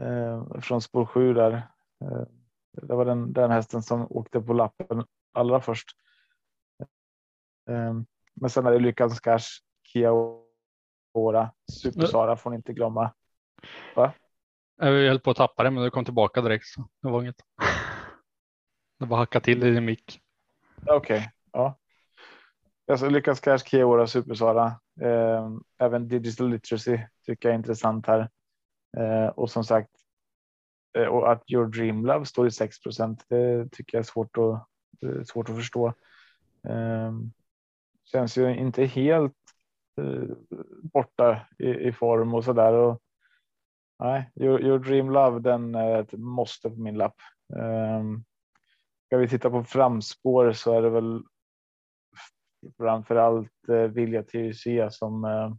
eh, 0.00 0.60
från 0.60 0.82
spår 0.82 1.06
7 1.06 1.34
där. 1.34 1.62
Eh, 2.02 2.22
det 2.72 2.94
var 2.94 3.04
den, 3.04 3.32
den 3.32 3.50
hästen 3.50 3.82
som 3.82 4.06
åkte 4.10 4.40
på 4.40 4.52
lappen 4.52 5.04
allra 5.32 5.60
först. 5.60 5.88
Eh, 7.70 7.94
men 8.34 8.50
sen 8.50 8.66
är 8.66 8.72
det 8.72 8.78
Lyckans 8.78 9.20
Cash, 9.20 9.46
Kia 9.82 10.10
Ora, 11.12 11.50
Super 11.72 12.06
Sara 12.06 12.36
får 12.36 12.50
ni 12.50 12.56
inte 12.56 12.72
glömma. 12.72 13.12
Va? 13.96 14.12
Jag 14.76 14.86
höll 14.86 15.20
på 15.20 15.30
att 15.30 15.36
tappa 15.36 15.62
det, 15.62 15.70
men 15.70 15.84
det 15.84 15.90
kom 15.90 16.04
tillbaka 16.04 16.40
direkt. 16.40 16.66
Så 16.66 16.88
det 17.02 17.08
var 17.08 17.22
inget. 17.22 17.42
Det 18.98 19.06
var 19.06 19.16
hacka 19.16 19.40
till 19.40 19.64
i 19.64 19.70
din 19.70 19.84
mick. 19.84 20.20
Okej, 20.82 20.96
okay. 20.96 21.28
ja. 21.52 21.78
Alltså, 22.90 23.08
Lyckas 23.08 23.40
Cash, 23.40 23.58
Kia 23.58 23.84
Ora, 23.84 24.06
Super 24.06 24.34
Sara. 24.34 24.66
Eh, 25.00 25.50
även 25.78 26.08
Digital 26.08 26.50
Literacy 26.50 26.98
tycker 27.26 27.48
jag 27.48 27.54
är 27.54 27.58
intressant 27.58 28.06
här. 28.06 28.28
Eh, 28.96 29.26
och 29.26 29.50
som 29.50 29.64
sagt, 29.64 29.90
eh, 29.94 29.99
Eh, 30.98 31.06
och 31.06 31.32
att 31.32 31.50
Your 31.50 31.66
Dream 31.66 32.06
Love 32.06 32.24
står 32.24 32.46
i 32.46 32.50
6% 32.50 33.24
det 33.28 33.68
tycker 33.72 33.98
jag 33.98 34.00
är 34.00 34.06
svårt 34.06 34.36
att, 34.38 34.66
eh, 35.02 35.22
svårt 35.22 35.48
att 35.48 35.56
förstå. 35.56 35.94
Ehm, 36.68 37.32
känns 38.04 38.38
ju 38.38 38.56
inte 38.56 38.84
helt 38.84 39.36
eh, 40.00 40.36
borta 40.82 41.46
i, 41.58 41.68
i, 41.68 41.92
form 41.92 42.34
och 42.34 42.44
så 42.44 42.52
där. 42.52 42.72
Och, 42.72 43.00
nej, 43.98 44.30
Your, 44.34 44.62
Your, 44.62 44.78
Dream 44.78 45.10
Love, 45.10 45.40
den 45.40 45.74
är 45.74 46.00
ett 46.00 46.12
måste 46.12 46.70
på 46.70 46.76
min 46.76 46.98
lapp. 46.98 47.16
Ehm, 47.56 48.24
ska 49.06 49.16
vi 49.16 49.28
titta 49.28 49.50
på 49.50 49.64
framspår 49.64 50.52
så 50.52 50.72
är 50.72 50.82
det 50.82 50.90
väl 50.90 51.22
framför 52.76 53.16
allt 53.16 53.68
eh, 53.68 53.82
Vilja 53.82 54.22
TUC 54.22 54.64
som, 54.90 55.24
eh, 55.24 55.50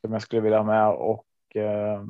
som 0.00 0.12
jag 0.12 0.22
skulle 0.22 0.42
vilja 0.42 0.58
ha 0.58 0.64
med 0.64 0.88
och 0.88 1.56
eh, 1.56 2.04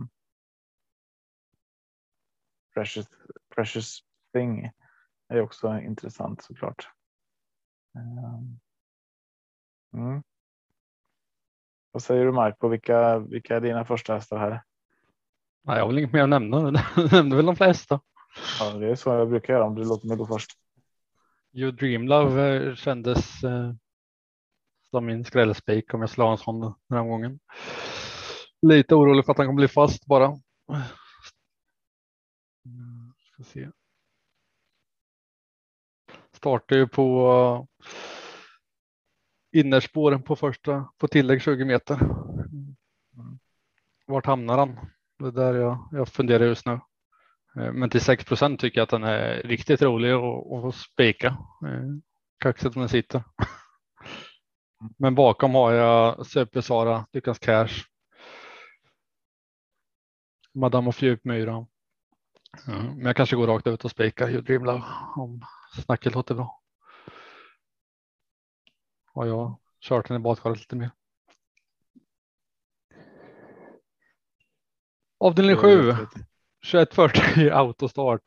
Precious, 2.75 3.07
Precious 3.55 3.99
Thing 4.33 4.71
är 5.29 5.41
också 5.41 5.79
intressant 5.79 6.43
såklart. 6.43 6.89
Ehm, 7.95 8.59
mm. 9.95 10.23
Vad 11.93 12.03
säger 12.03 12.25
du 12.25 12.33
Mark 12.33 12.59
på 12.59 12.69
vilka, 12.69 13.19
vilka 13.19 13.57
är 13.57 13.61
dina 13.61 13.85
första 13.85 14.15
hästar 14.15 14.39
här? 14.39 14.63
Nej, 15.63 15.77
jag 15.77 15.83
har 15.83 15.89
väl 15.89 15.99
inget 15.99 16.13
mer 16.13 16.23
att 16.23 16.29
nämna. 16.29 16.85
Du 16.97 17.09
nämnde 17.13 17.37
väl 17.37 17.47
de 17.47 17.57
flesta. 17.57 18.01
Ja, 18.61 18.71
det 18.71 18.91
är 18.91 18.95
så 18.95 19.11
jag 19.11 19.29
brukar 19.29 19.53
göra 19.53 19.65
om 19.65 19.75
du 19.75 19.85
låter 19.85 20.09
mig 20.09 20.17
gå 20.17 20.27
först. 20.27 20.51
You 21.53 21.71
Dream 21.71 22.09
Love 22.09 22.77
kändes 22.77 23.45
eh, 23.45 23.73
som 24.91 25.07
min 25.07 25.25
skrällspik 25.25 25.95
om 25.95 26.01
jag 26.01 26.09
ha 26.09 26.33
en 26.33 26.39
sån 26.39 26.61
den 26.61 26.99
här 26.99 27.05
gången. 27.05 27.41
Lite 28.63 28.95
orolig 28.95 29.25
för 29.25 29.33
att 29.33 29.39
han 29.39 29.47
kommer 29.47 29.57
bli 29.57 29.69
fast 29.69 30.07
bara. 30.07 30.37
Mm, 33.43 33.45
ska 33.45 33.61
se. 33.61 33.69
Startar 36.33 36.77
ju 36.77 36.89
på 36.89 37.69
innerspåren 39.53 40.23
på 40.23 40.37
första 40.37 40.89
på 40.99 41.09
tillägg 41.09 41.43
20 41.43 41.65
meter. 41.65 41.95
Mm. 41.95 42.77
Vart 44.07 44.27
hamnar 44.27 44.59
han? 44.59 44.79
Det 45.19 45.27
är 45.27 45.33
där 45.33 45.55
jag, 45.55 45.89
jag 45.93 46.09
funderar 46.09 46.45
just 46.45 46.67
nu. 46.67 46.73
Eh, 47.57 47.73
men 47.73 47.91
till 47.91 48.01
6% 48.01 48.57
tycker 48.57 48.79
jag 48.79 48.83
att 48.83 48.91
den 48.91 49.05
är 49.05 49.43
riktigt 49.43 49.83
rolig 49.83 50.11
att 50.13 50.75
spika. 50.75 51.29
Eh, 51.67 51.89
kaxigt 52.39 52.75
den 52.75 52.89
sitter. 52.89 53.23
Men 54.99 55.15
bakom 55.15 55.55
har 55.55 55.73
jag 55.73 56.27
Super-Sara, 56.27 57.07
Lyckans 57.13 57.39
Cash. 57.39 57.85
Madame 60.55 60.89
och 60.89 60.95
Men 62.67 63.01
jag 63.01 63.17
kanske 63.17 63.37
går 63.37 63.47
rakt 63.47 63.67
ut 63.67 63.85
och 63.85 63.91
spikar 63.91 64.31
You 64.31 64.41
Dream 64.41 64.65
Love 64.65 64.85
om 65.17 65.45
snacket 65.85 66.15
låter 66.15 66.35
bra. 66.35 66.63
Har 69.15 69.27
jag 69.27 69.59
kört 69.81 70.09
den 70.09 70.17
i 70.17 70.21
badkaret 70.21 70.59
lite 70.59 70.77
mer. 70.77 70.91
Avdelning 75.19 75.57
7. 75.57 75.93
2140 76.71 77.51
autostart. 77.53 78.23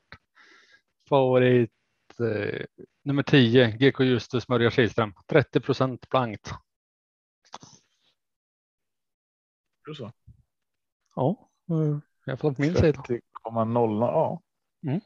Favorit 1.10 1.72
eh, 2.20 2.66
nummer 3.04 3.24
10 3.24 3.72
GK 3.72 4.04
Justus 4.04 4.48
Mörja 4.48 4.72
Kihlström 4.72 5.14
30 5.28 5.60
procent 5.60 6.10
blankt. 6.10 6.52
Så. 9.98 10.12
Ja, 11.16 11.50
eh, 11.70 12.00
jag 12.26 12.40
får 12.40 12.52
på 12.52 12.62
min 12.62 12.76
sida. 12.76 13.04
30,0 13.46 14.02
ja. 14.02 14.42
Mm. 14.88 15.02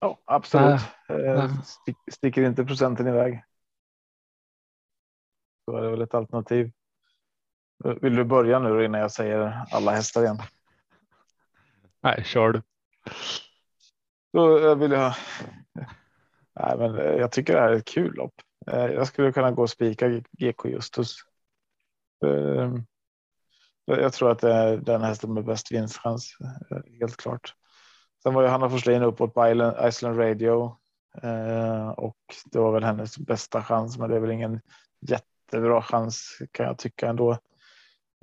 Ja, 0.00 0.18
absolut. 0.24 0.80
Äh, 1.08 1.62
Stick, 1.62 1.96
sticker 2.12 2.42
inte 2.42 2.64
procenten 2.64 3.06
iväg. 3.06 3.44
Så 5.64 5.76
är 5.76 5.82
det 5.82 5.90
väl 5.90 6.02
ett 6.02 6.14
alternativ. 6.14 6.72
Vill 8.00 8.16
du 8.16 8.24
börja 8.24 8.58
nu 8.58 8.84
innan 8.84 9.00
jag 9.00 9.12
säger 9.12 9.64
alla 9.70 9.90
hästar 9.90 10.22
igen? 10.22 10.38
Nej, 12.00 12.24
kör 12.24 12.52
du. 12.52 12.62
Då 14.32 14.74
vill 14.74 14.92
jag. 14.92 15.14
Nej, 16.54 16.78
men 16.78 16.94
jag 16.94 17.32
tycker 17.32 17.54
det 17.54 17.60
här 17.60 17.70
är 17.70 17.76
ett 17.76 17.84
kul 17.84 18.14
lopp. 18.14 18.34
Eh, 18.66 18.86
jag 18.86 19.06
skulle 19.06 19.32
kunna 19.32 19.50
gå 19.50 19.62
och 19.62 19.70
spika 19.70 20.08
GK 20.38 20.68
Justus. 20.68 21.16
Jag 23.96 24.12
tror 24.12 24.30
att 24.30 24.38
det 24.38 24.52
är 24.52 24.76
den 24.76 25.02
hästen 25.02 25.34
med 25.34 25.44
bäst 25.44 25.72
vinstchans. 25.72 26.36
Eh, 26.70 26.98
helt 27.00 27.16
klart. 27.16 27.54
Sen 28.22 28.34
var 28.34 28.42
ju 28.42 28.48
Hanna 28.48 28.70
Forslin 28.70 29.02
uppåt 29.02 29.34
på 29.34 29.48
island 29.88 30.18
Radio 30.18 30.76
eh, 31.22 31.88
och 31.88 32.16
det 32.44 32.58
var 32.58 32.72
väl 32.72 32.84
hennes 32.84 33.18
bästa 33.18 33.62
chans, 33.62 33.98
men 33.98 34.10
det 34.10 34.16
är 34.16 34.20
väl 34.20 34.30
ingen 34.30 34.60
jättebra 35.00 35.82
chans 35.82 36.38
kan 36.52 36.66
jag 36.66 36.78
tycka 36.78 37.08
ändå. 37.08 37.38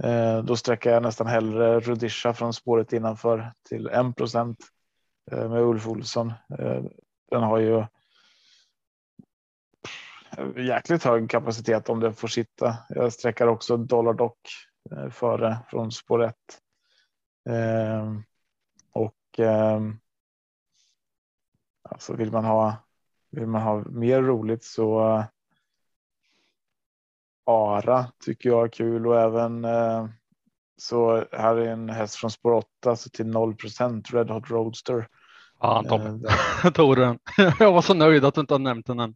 Eh, 0.03 0.43
då 0.43 0.55
sträcker 0.55 0.89
jag 0.89 1.03
nästan 1.03 1.27
hellre 1.27 1.79
Rudisha 1.79 2.33
från 2.33 2.53
spåret 2.53 2.93
innanför 2.93 3.53
till 3.69 3.87
1 3.87 4.15
procent 4.15 4.57
eh, 5.31 5.49
med 5.49 5.61
Ulf 5.61 5.87
Olsson. 5.87 6.33
Eh, 6.59 6.83
den 7.31 7.43
har 7.43 7.57
ju 7.57 7.85
jäkligt 10.57 11.03
hög 11.03 11.29
kapacitet 11.29 11.89
om 11.89 11.99
den 11.99 12.13
får 12.13 12.27
sitta. 12.27 12.77
Jag 12.89 13.13
sträcker 13.13 13.47
också 13.47 13.77
Dollar 13.77 14.13
Dock 14.13 14.39
före 15.11 15.57
från 15.69 15.91
spår 15.91 16.23
1. 16.23 16.35
Och 18.91 19.39
alltså 21.89 22.13
vill 22.13 22.31
man 22.31 22.45
ha 22.45 22.75
vill 23.31 23.47
man 23.47 23.61
ha 23.61 23.83
mer 23.89 24.21
roligt 24.21 24.63
så 24.63 25.23
Ara 27.47 28.05
tycker 28.25 28.49
jag 28.49 28.63
är 28.63 28.69
kul 28.69 29.07
och 29.07 29.21
även 29.21 29.65
eh, 29.65 30.05
så 30.77 31.25
här 31.31 31.55
är 31.55 31.67
en 31.67 31.89
häst 31.89 32.15
från 32.15 32.31
spår 32.31 32.51
8 32.51 32.95
så 32.95 33.09
till 33.09 33.25
0% 33.25 34.11
Red 34.11 34.29
Hot 34.29 34.49
Roadster. 34.49 35.07
Ja. 35.59 35.83
Eh, 36.63 36.71
tog 36.73 36.97
den. 36.97 37.19
jag 37.59 37.71
var 37.73 37.81
så 37.81 37.93
nöjd 37.93 38.25
att 38.25 38.33
du 38.33 38.41
inte 38.41 38.53
har 38.53 38.59
nämnt 38.59 38.85
den 38.85 38.99
än. 38.99 39.15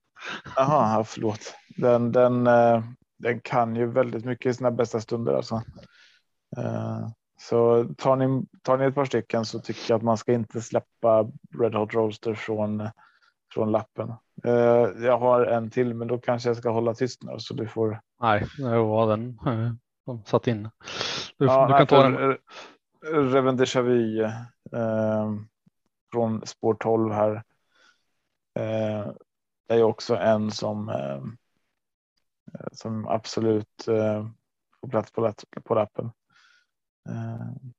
Jaha, 0.55 1.03
förlåt. 1.03 1.55
Den, 1.77 2.11
den, 2.11 2.47
eh, 2.47 2.83
den 3.21 3.39
kan 3.39 3.75
ju 3.75 3.85
väldigt 3.85 4.25
mycket 4.25 4.49
i 4.49 4.53
sina 4.53 4.71
bästa 4.71 5.01
stunder 5.01 5.33
alltså. 5.33 5.55
Eh, 6.57 7.07
så 7.39 7.85
tar 7.97 8.15
ni, 8.15 8.45
tar 8.61 8.77
ni 8.77 8.85
ett 8.85 8.95
par 8.95 9.05
stycken 9.05 9.45
så 9.45 9.59
tycker 9.59 9.91
jag 9.91 9.97
att 9.97 10.03
man 10.03 10.17
ska 10.17 10.33
inte 10.33 10.61
släppa 10.61 11.31
Red 11.59 11.75
Hot 11.75 11.93
Roadster 11.93 12.33
från, 12.33 12.89
från 13.53 13.71
lappen. 13.71 14.13
Eh, 14.43 15.03
jag 15.05 15.17
har 15.17 15.45
en 15.45 15.69
till, 15.69 15.93
men 15.93 16.07
då 16.07 16.17
kanske 16.17 16.49
jag 16.49 16.57
ska 16.57 16.69
hålla 16.69 16.93
tyst 16.93 17.23
nu 17.23 17.39
så 17.39 17.53
du 17.53 17.67
får. 17.67 18.01
Nej, 18.21 18.45
det 18.57 18.77
var 18.77 19.07
den 19.07 19.39
som 20.05 20.23
satt 20.25 20.47
in. 20.47 20.69
Du, 21.37 21.45
ja, 21.45 21.67
du 21.67 21.73
kan 21.73 21.87
ta 21.87 22.03
den. 22.03 22.37
Reven 23.03 23.57
Déjà 23.57 23.81
Vu 23.81 24.23
eh, 24.23 25.31
från 26.11 26.45
spår 26.45 26.73
12 26.73 27.13
här. 27.13 27.43
Eh, 28.59 29.07
är 29.67 29.83
också 29.83 30.15
en 30.15 30.51
som 30.51 30.89
eh, 30.89 31.21
Eh, 32.53 32.67
som 32.71 33.07
absolut 33.07 33.87
eh, 33.87 34.27
får 34.81 34.87
plats 34.87 35.11
på, 35.11 35.33
på 35.63 35.75
lappen. 35.75 36.11
Eh, 37.09 37.71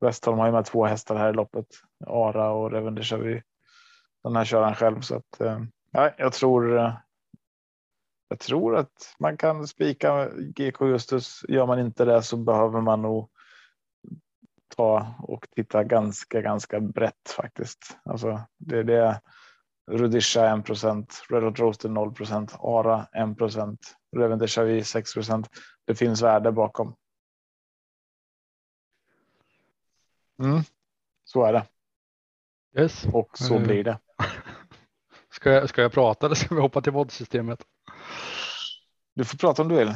Westholm 0.00 0.38
har 0.38 0.46
ju 0.46 0.52
med 0.52 0.64
två 0.64 0.86
hästar 0.86 1.16
här 1.16 1.30
i 1.30 1.32
loppet. 1.32 1.66
Ara 2.06 2.50
och 2.50 2.72
Reven 2.72 3.02
kör 3.02 3.18
vi 3.18 3.42
den 4.22 4.36
här 4.36 4.44
kör 4.44 4.62
han 4.62 4.74
själv 4.74 5.00
så 5.00 5.16
att 5.16 5.40
ja, 5.90 6.10
jag 6.18 6.32
tror. 6.32 6.92
Jag 8.28 8.38
tror 8.38 8.76
att 8.76 9.14
man 9.18 9.36
kan 9.36 9.66
spika 9.66 10.28
GK 10.28 10.86
Justus. 10.86 11.44
Gör 11.48 11.66
man 11.66 11.78
inte 11.78 12.04
det 12.04 12.22
så 12.22 12.36
behöver 12.36 12.80
man 12.80 13.02
nog 13.02 13.30
ta 14.76 15.14
och 15.18 15.46
titta 15.50 15.84
ganska, 15.84 16.40
ganska 16.40 16.80
brett 16.80 17.28
faktiskt. 17.36 17.98
Alltså 18.04 18.40
det 18.58 18.78
är 18.78 18.84
det. 18.84 19.20
Rudisha 19.88 20.46
1 20.56 20.64
procent, 20.66 21.22
Red 21.30 21.42
Hot 21.42 21.58
Roaster 21.58 21.88
0 21.88 22.14
procent, 22.14 22.54
Ara 22.60 23.06
1 23.12 23.38
procent, 23.38 23.96
Reven 24.16 24.38
Deja 24.38 24.84
6 24.84 25.14
procent. 25.14 25.48
Det 25.84 25.94
finns 25.94 26.22
värde 26.22 26.52
bakom. 26.52 26.94
Mm. 30.42 30.62
Så 31.24 31.44
är 31.44 31.52
det 31.52 31.66
Yes. 32.82 33.06
och 33.12 33.38
så 33.38 33.54
Mm. 33.54 33.66
blir 33.66 33.84
det. 33.84 33.98
Ska 35.30 35.50
jag, 35.50 35.68
ska 35.68 35.82
jag 35.82 35.92
prata 35.92 36.26
eller 36.26 36.36
ska 36.36 36.54
vi 36.54 36.60
hoppa 36.60 36.80
till 36.80 36.92
voddsystemet? 36.92 37.64
Du 39.14 39.24
får 39.24 39.38
prata 39.38 39.62
om 39.62 39.68
du 39.68 39.74
vill. 39.76 39.94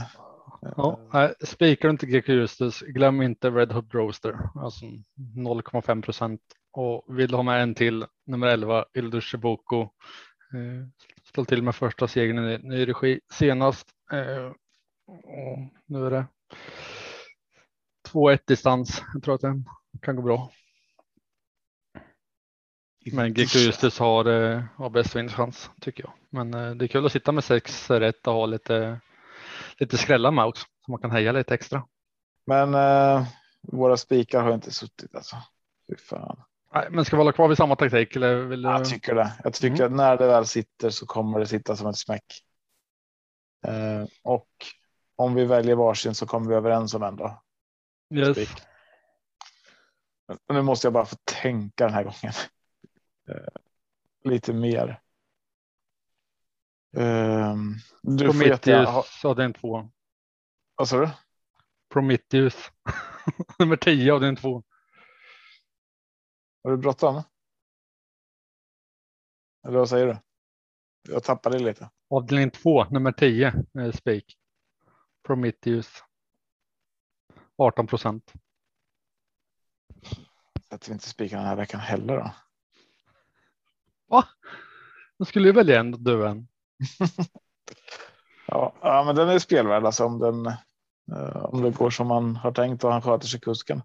Ja, 0.76 0.98
spikar 1.44 1.88
du 1.88 1.90
inte 1.90 2.06
GQ 2.06 2.28
Justus, 2.28 2.80
glöm 2.80 3.22
inte 3.22 3.50
Red 3.50 3.72
Hot 3.72 3.94
Roaster, 3.94 4.38
alltså 4.54 4.84
0,5 5.36 6.02
procent. 6.02 6.40
Och 6.72 7.18
vill 7.18 7.30
du 7.30 7.36
ha 7.36 7.42
med 7.42 7.62
en 7.62 7.74
till, 7.74 8.06
nummer 8.26 8.46
11, 8.46 8.84
Ildur 8.94 9.20
Shiboko. 9.20 9.80
Eh, 9.82 10.86
slå 11.32 11.44
till 11.44 11.62
med 11.62 11.74
första 11.74 12.08
segern 12.08 12.38
i 12.38 12.58
ny 12.58 12.88
regi 12.88 13.20
senast. 13.32 13.88
Eh, 14.12 14.52
och 15.06 15.58
nu 15.86 16.06
är 16.06 16.10
det 16.10 16.26
2-1 18.08 18.38
distans. 18.46 19.02
Jag 19.14 19.22
tror 19.22 19.34
att 19.34 19.40
den 19.40 19.64
kan 20.02 20.16
gå 20.16 20.22
bra. 20.22 20.50
Men 23.12 23.34
GQ 23.34 23.54
Justus 23.54 23.98
har, 23.98 24.24
eh, 24.24 24.62
har 24.76 24.90
bäst 24.90 25.16
vinstchans 25.16 25.70
tycker 25.80 26.04
jag. 26.04 26.12
Men 26.30 26.54
eh, 26.54 26.70
det 26.74 26.84
är 26.84 26.88
kul 26.88 27.06
att 27.06 27.12
sitta 27.12 27.32
med 27.32 27.44
sex 27.44 27.90
rätt 27.90 28.26
och 28.26 28.34
ha 28.34 28.46
lite, 28.46 29.00
lite 29.78 29.98
skrällar 29.98 30.30
med 30.30 30.44
också. 30.44 30.66
Så 30.84 30.90
man 30.90 31.00
kan 31.00 31.10
heja 31.10 31.32
lite 31.32 31.54
extra. 31.54 31.86
Men 32.46 32.74
eh, 32.74 33.26
våra 33.62 33.96
spikar 33.96 34.42
har 34.42 34.54
inte 34.54 34.70
suttit 34.70 35.14
alltså. 35.14 35.36
Fy 35.88 35.96
fan. 35.96 36.42
Nej, 36.74 36.88
men 36.90 37.04
ska 37.04 37.16
vi 37.16 37.20
hålla 37.20 37.32
kvar 37.32 37.48
vid 37.48 37.56
samma 37.56 37.76
taktik? 37.76 38.16
Eller 38.16 38.34
vill 38.36 38.62
du... 38.62 38.68
Jag 38.68 38.84
tycker 38.84 39.14
det. 39.14 39.32
Jag 39.44 39.54
tycker 39.54 39.84
Mm. 39.84 39.86
att 39.86 39.96
när 39.96 40.16
det 40.16 40.26
väl 40.26 40.46
sitter 40.46 40.90
så 40.90 41.06
kommer 41.06 41.40
det 41.40 41.46
sitta 41.46 41.76
som 41.76 41.86
ett 41.86 41.98
smäck. 41.98 42.24
Eh, 43.66 44.04
och 44.22 44.48
om 45.16 45.34
vi 45.34 45.44
väljer 45.44 45.74
varsin 45.76 46.14
så 46.14 46.26
kommer 46.26 46.48
vi 46.48 46.54
överens 46.54 46.94
om 46.94 47.02
en 47.02 47.16
då. 47.16 47.42
yes. 48.14 48.36
spik. 48.36 48.62
Nu 50.48 50.62
måste 50.62 50.86
jag 50.86 50.92
bara 50.92 51.04
få 51.04 51.16
tänka 51.24 51.84
den 51.84 51.94
här 51.94 52.02
gången. 52.02 52.32
Eh, 53.28 53.60
lite 54.24 54.52
mer. 54.52 55.00
Um, 56.96 57.76
du 58.02 58.32
får 58.32 58.46
jättegärna 58.46 58.90
ha, 58.90 59.02
Prometheus 59.02 59.24
avdelning 59.24 59.54
2. 59.54 59.88
vad 60.76 60.88
sa 60.88 61.00
du? 61.00 61.10
Prometheus. 61.92 62.70
Nummer 63.58 63.76
10 63.76 64.12
avdelning 64.12 64.36
2. 64.36 64.62
Har 66.64 66.70
du 66.70 66.76
bråttom? 66.76 67.22
Eller 69.66 69.78
vad 69.78 69.88
säger 69.88 70.06
du? 70.06 70.18
Jag 71.12 71.24
tappade 71.24 71.58
lite. 71.58 71.90
Avdelning 72.10 72.50
2, 72.50 72.84
nummer 72.84 73.12
10, 73.12 73.64
eh, 73.78 73.92
spik. 73.92 74.38
Prometheus. 75.26 76.02
18 77.56 77.86
procent. 77.86 78.32
Sätter 80.68 80.86
vi 80.88 80.92
inte 80.92 81.08
spiken 81.08 81.38
den 81.38 81.48
här 81.48 81.56
veckan 81.56 81.80
heller 81.80 82.16
då? 82.16 82.34
Då 85.18 85.24
skulle 85.24 85.46
ju 85.48 85.52
välja 85.52 85.80
en 85.80 86.04
du 86.04 86.26
en. 86.28 86.48
Ja, 88.46 88.72
ja, 88.80 89.04
men 89.06 89.16
den 89.16 89.28
är 89.28 89.38
spelvärd 89.38 89.84
alltså 89.84 90.04
om 90.04 90.18
den. 90.18 90.46
eh, 91.16 91.44
om 91.44 91.62
det 91.62 91.70
går 91.70 91.90
som 91.90 92.06
man 92.06 92.36
har 92.36 92.52
tänkt 92.52 92.84
och 92.84 92.92
han 92.92 93.02
sköter 93.02 93.26
sig 93.26 93.40
kusken. 93.40 93.82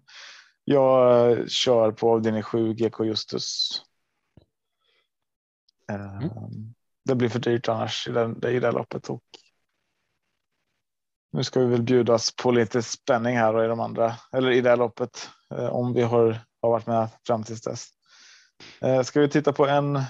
Jag 0.70 1.30
eh, 1.38 1.46
kör 1.46 1.92
på 1.92 2.12
avdelning 2.12 2.42
7 2.42 2.74
GK 2.74 3.04
Justus. 3.04 3.68
Eh, 5.90 6.20
Det 7.04 7.14
blir 7.14 7.28
för 7.28 7.38
dyrt 7.38 7.68
annars 7.68 8.08
i, 8.08 8.12
den, 8.12 8.44
i 8.44 8.60
det 8.60 8.72
loppet 8.72 9.10
och. 9.10 9.22
Nu 11.32 11.44
ska 11.44 11.60
vi 11.60 11.66
väl 11.66 11.82
bjudas 11.82 12.36
på 12.36 12.50
lite 12.50 12.82
spänning 12.82 13.36
här 13.36 13.54
och 13.54 13.64
i 13.64 13.68
de 13.68 13.80
andra 13.80 14.14
eller 14.32 14.50
i 14.50 14.60
det 14.60 14.70
här 14.70 14.76
loppet 14.76 15.30
eh, 15.54 15.68
om 15.68 15.92
vi 15.94 16.02
har, 16.02 16.40
har 16.62 16.70
varit 16.70 16.86
med 16.86 17.08
fram 17.26 17.44
tills 17.44 17.62
dess. 17.62 17.88
Eh, 18.80 19.02
Ska 19.02 19.20
vi 19.20 19.28
titta 19.28 19.52
på 19.52 19.66
en 19.66 20.02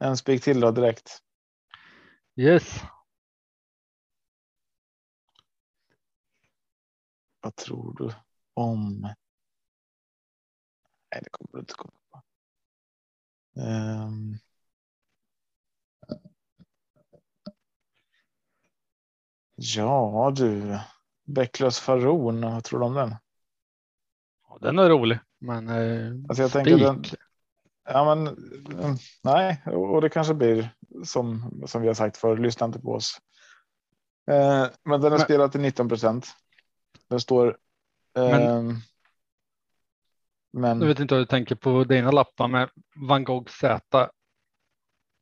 en 0.00 0.16
spik 0.16 0.42
till 0.42 0.60
då 0.60 0.70
direkt? 0.70 1.18
Yes. 2.36 2.80
Vad 7.40 7.56
tror 7.56 7.94
du 7.98 8.14
om? 8.54 9.08
Nej, 11.12 11.20
det 11.24 11.30
kommer 11.30 11.48
du 11.52 11.58
inte 11.60 11.74
komma 11.74 11.92
på. 12.10 12.22
Ehm. 13.60 14.38
Ja 19.56 20.32
du, 20.36 20.78
Bäcklös 21.24 21.80
Faron, 21.80 22.40
vad 22.40 22.64
tror 22.64 22.80
du 22.80 22.86
om 22.86 22.94
den? 22.94 23.14
Ja, 24.48 24.58
den 24.60 24.78
är 24.78 24.88
rolig, 24.88 25.18
men 25.38 25.68
eh, 25.68 26.12
Alltså 26.28 26.42
jag 26.42 26.52
tänker 26.52 26.78
den, 26.78 27.04
ja 27.84 28.14
men 28.14 28.28
mm, 28.78 28.96
nej, 29.22 29.62
och 29.66 30.00
det 30.00 30.08
kanske 30.08 30.34
blir 30.34 30.74
som, 31.04 31.52
som 31.66 31.82
vi 31.82 31.88
har 31.88 31.94
sagt 31.94 32.16
för 32.16 32.36
lyssna 32.36 32.66
inte 32.66 32.80
på 32.80 32.92
oss. 32.92 33.20
Eh, 34.30 34.66
men 34.84 35.00
den 35.00 35.04
är 35.04 35.10
Men- 35.10 35.20
spelad 35.20 35.52
till 35.52 35.60
19 35.60 35.88
procent. 35.88 36.26
Den 37.08 37.20
står. 37.20 37.58
Men- 38.14 38.42
ehm, 38.42 38.76
men 40.52 40.80
Jag 40.80 40.88
vet 40.88 41.00
inte 41.00 41.14
vad 41.14 41.22
du 41.22 41.26
tänker 41.26 41.54
på 41.54 41.84
dina 41.84 42.10
lappar 42.10 42.48
med 42.48 42.70
Van 43.08 43.24
Gogh 43.24 43.50
Z. 43.50 43.80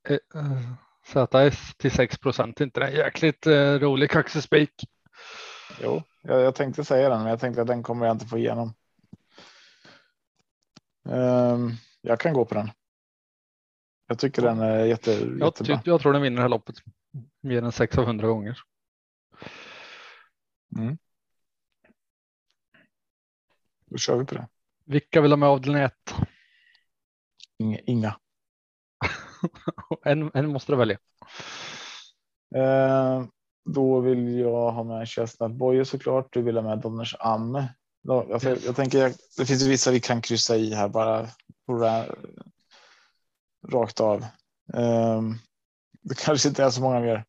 eh, 0.09 0.19
eh, 0.35 0.73
ZS 1.05 1.75
till 1.77 1.91
6 1.91 2.19
procent. 2.19 2.61
Inte 2.61 2.81
det 2.81 2.91
jäkligt 2.91 3.47
eh, 3.47 3.73
rolig 3.75 4.11
kaxig 4.11 4.43
spik? 4.43 4.73
Jo, 5.83 6.03
jag, 6.23 6.41
jag 6.41 6.55
tänkte 6.55 6.85
säga 6.85 7.09
den, 7.09 7.19
men 7.23 7.31
jag 7.31 7.41
tänkte 7.41 7.61
att 7.63 7.69
den 7.69 7.83
kommer 7.83 8.07
jag 8.07 8.15
inte 8.15 8.27
få 8.27 8.39
igenom. 8.39 8.75
Ehm, 11.09 11.71
jag 12.01 12.21
kan 12.21 12.35
gå 12.35 12.45
på 12.45 12.55
den. 12.55 12.71
Jag 14.07 14.19
tycker 14.19 14.43
den 14.43 14.61
är 14.61 14.85
jätte, 14.85 15.11
Jag, 15.13 15.21
jättebra. 15.47 15.53
ty- 15.77 15.91
jag 15.91 16.01
tror 16.01 16.13
den 16.13 16.23
vinner 16.23 16.37
det 16.37 16.43
här 16.43 16.49
loppet 16.49 16.77
mer 17.41 17.63
än 17.63 17.73
6 17.73 17.99
av 17.99 18.05
100 18.05 18.27
gånger. 18.29 18.59
Då 23.87 23.99
kör 23.99 24.17
vi 24.17 24.25
på 24.25 24.35
det. 24.35 24.49
Vilka 24.89 25.21
vill 25.21 25.33
ha 25.33 25.37
med 25.37 25.49
avdelning 25.49 25.83
1? 25.83 25.93
Inga. 27.87 28.17
En, 30.05 30.31
en 30.35 30.49
måste 30.49 30.73
du 30.73 30.77
välja. 30.77 30.99
Ehm, 32.57 33.29
då 33.65 34.01
vill 34.01 34.39
jag 34.39 34.73
ha 34.73 34.85
med 34.85 35.09
Chestnut 35.09 35.53
Boye 35.53 35.85
såklart. 35.85 36.33
Du 36.33 36.43
vill 36.43 36.57
ha 36.57 36.63
med 36.63 36.79
Donners 36.79 37.17
Am. 37.19 37.63
Då, 38.03 38.33
alltså, 38.33 38.49
Yes. 38.49 38.65
Jag 38.65 38.77
tänker 38.77 39.13
det 39.37 39.47
finns 39.47 39.67
vissa 39.67 39.91
vi 39.91 40.01
kan 40.01 40.23
kryssa 40.23 40.57
i 40.57 40.75
här 40.75 40.89
bara 40.89 41.29
rakt 43.69 44.01
av. 44.01 44.25
Ehm, 44.75 45.35
det 46.03 46.19
kanske 46.19 46.49
inte 46.49 46.65
är 46.65 46.71
så 46.71 46.81
många 46.81 47.01
mer. 47.01 47.25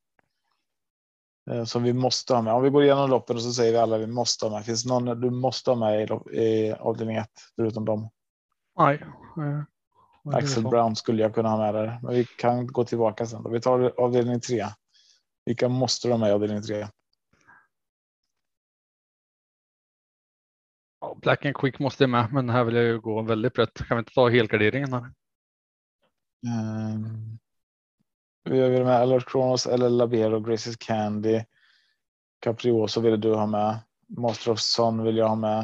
Eh, 1.50 1.64
Som 1.64 1.84
vi 1.84 1.94
måste 1.94 2.34
ha 2.34 2.42
med. 2.42 2.54
Om 2.54 2.64
vi 2.64 2.70
går 2.70 2.84
igenom 2.84 3.10
loppen 3.10 3.36
och 3.36 3.42
så 3.42 3.52
säger 3.54 3.72
vi 3.72 3.78
alla 3.78 3.98
vi 3.98 4.08
måste 4.08 4.46
ha 4.46 4.52
med. 4.52 4.66
Finns 4.66 4.84
det 4.84 4.90
någon 4.90 5.22
du 5.22 5.30
måste 5.30 5.72
ha 5.72 5.76
med 5.76 6.04
i, 6.04 6.06
lopp- 6.06 6.32
i 6.32 6.72
avdelning 6.80 7.16
1 7.18 7.30
förutom 7.56 7.86
dem? 7.86 8.10
Nej. 8.78 9.06
det 10.24 10.36
Axel? 10.38 10.64
Brown 10.64 10.96
skulle 10.96 11.22
jag 11.22 11.36
kunna 11.36 11.50
ha 11.50 11.58
med 11.58 11.74
där, 11.74 12.00
men 12.04 12.14
vi 12.14 12.26
kan 12.26 12.68
gå 12.68 12.84
tillbaka 12.86 13.26
sen. 13.26 13.44
Då. 13.44 13.50
Vi 13.50 13.62
tar 13.62 14.00
avdelning 14.02 14.40
3. 14.42 14.66
Vilka 15.46 15.70
måste 15.70 16.08
du 16.08 16.12
ha 16.14 16.18
med 16.18 16.30
i 16.30 16.32
avdelning 16.32 16.62
3? 16.62 16.88
Ja, 21.02 21.18
Black 21.22 21.46
and 21.46 21.56
Quick 21.56 21.80
måste 21.80 22.04
jag 22.04 22.10
med, 22.10 22.34
men 22.34 22.50
här 22.50 22.64
vill 22.64 22.76
jag 22.76 22.84
ju 22.86 23.00
gå 23.00 23.22
väldigt 23.22 23.54
brett. 23.54 23.74
Kan 23.88 23.98
vi 23.98 24.00
inte 24.00 24.14
ta 24.14 24.30
helgarderingen 24.30 24.94
här? 24.94 25.12
Um, 26.96 27.40
vi 28.44 28.60
har 28.62 28.70
med 28.84 28.96
Alert 28.96 29.30
Kronos 29.30 29.68
eller 29.68 29.90
Labero, 29.90 30.40
Graces 30.40 30.78
Candy. 30.78 31.44
Caprioso 32.40 33.02
vill 33.02 33.22
du 33.22 33.36
ha 33.36 33.46
med. 33.46 33.80
Master 34.18 34.52
of 34.52 34.60
Sun 34.60 35.04
vill 35.04 35.18
jag 35.18 35.28
ha 35.28 35.36
med. 35.36 35.60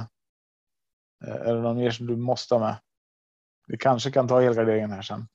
Eh, 1.26 1.36
Är 1.36 1.55
det 1.55 1.61
någon 1.61 1.78
mer 1.78 1.91
som 1.91 2.07
du 2.07 2.15
måste 2.15 2.55
ha 2.55 2.59
med? 2.59 2.76
Vi 3.67 3.78
kanske 3.78 4.11
kan 4.11 4.28
ta 4.28 4.41
helgarderingen 4.41 4.91
här 4.91 5.01
sen. 5.01 5.28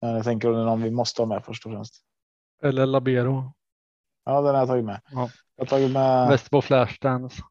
Men 0.00 0.10
jag 0.10 0.24
tänker 0.24 0.48
om 0.48 0.54
det 0.54 0.60
är 0.60 0.64
någon 0.64 0.82
vi 0.82 0.90
måste 0.90 1.22
ha 1.22 1.26
med 1.26 1.44
först 1.44 1.66
och 1.66 1.72
främst. 1.72 2.04
Eller 2.62 2.86
Labero? 2.86 3.52
Ja, 4.24 4.40
den 4.40 4.54
har 4.54 4.60
jag 4.60 4.68
tagit 4.68 4.84
med. 4.84 5.00
Ja. 5.10 5.30
Jag 5.56 5.64
har 5.64 5.68
tagit 5.68 5.90
med. 5.90 6.28
Västerbo 6.28 6.60
Flashdance? 6.60 7.42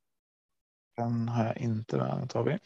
Den 0.97 1.27
har 1.29 1.45
jag 1.45 1.57
inte 1.57 1.97
med. 1.97 2.17
Den 2.17 2.27
tar 2.27 2.43
vi. 2.43 2.59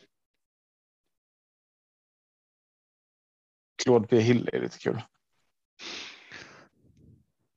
Claude 3.83 4.07
P 4.07 4.19
Hill 4.19 4.49
är 4.53 4.59
lite 4.59 4.77
kul. 4.77 5.01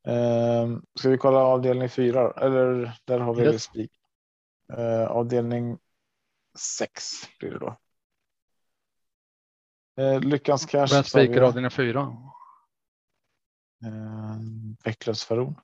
Um, 0.08 0.82
ska 0.94 1.08
vi 1.08 1.18
kolla 1.18 1.38
avdelning 1.38 1.88
fyra? 1.88 2.32
Eller 2.32 2.98
där 3.04 3.18
har 3.18 3.34
vi 3.34 3.42
Yes. 3.44 3.62
spik. 3.62 3.92
Uh, 4.78 5.04
avdelning 5.10 5.78
sex 6.58 7.04
blir 7.38 7.50
det 7.50 7.58
då. 7.58 7.76
Uh, 10.00 10.20
Lyckans 10.20 10.66
cash. 10.66 10.86
Vem 10.92 11.04
spikar 11.04 11.42
avdelning 11.42 11.70
4? 11.70 12.00
Uh, 12.00 12.14
Bäcklös 14.84 15.24
Faron. 15.24 15.60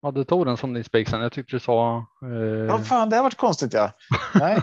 Ja, 0.00 0.10
du 0.10 0.24
tog 0.24 0.46
den 0.46 0.56
som 0.56 0.74
din 0.74 0.84
spik 0.84 1.08
sen. 1.08 1.20
Jag 1.20 1.32
tyckte 1.32 1.56
du 1.56 1.60
sa. 1.60 2.06
Eh, 2.22 2.28
Ja, 2.68 2.78
fan, 2.78 3.10
det 3.10 3.16
har 3.16 3.22
varit 3.22 3.36
konstigt 3.36 3.72
ja. 3.72 3.92
Nej. 4.34 4.62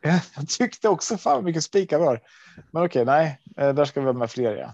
jag 0.36 0.48
tyckte 0.48 0.88
också 0.88 1.16
fan 1.16 1.44
mycket 1.44 1.64
spikar 1.64 1.98
var. 1.98 2.20
Men 2.72 2.84
okej, 2.84 3.04
nej, 3.04 3.40
eh, 3.56 3.74
där 3.74 3.84
ska 3.84 4.00
vi 4.00 4.06
ha 4.06 4.12
med 4.12 4.30
fler. 4.30 4.56
Ja. 4.56 4.72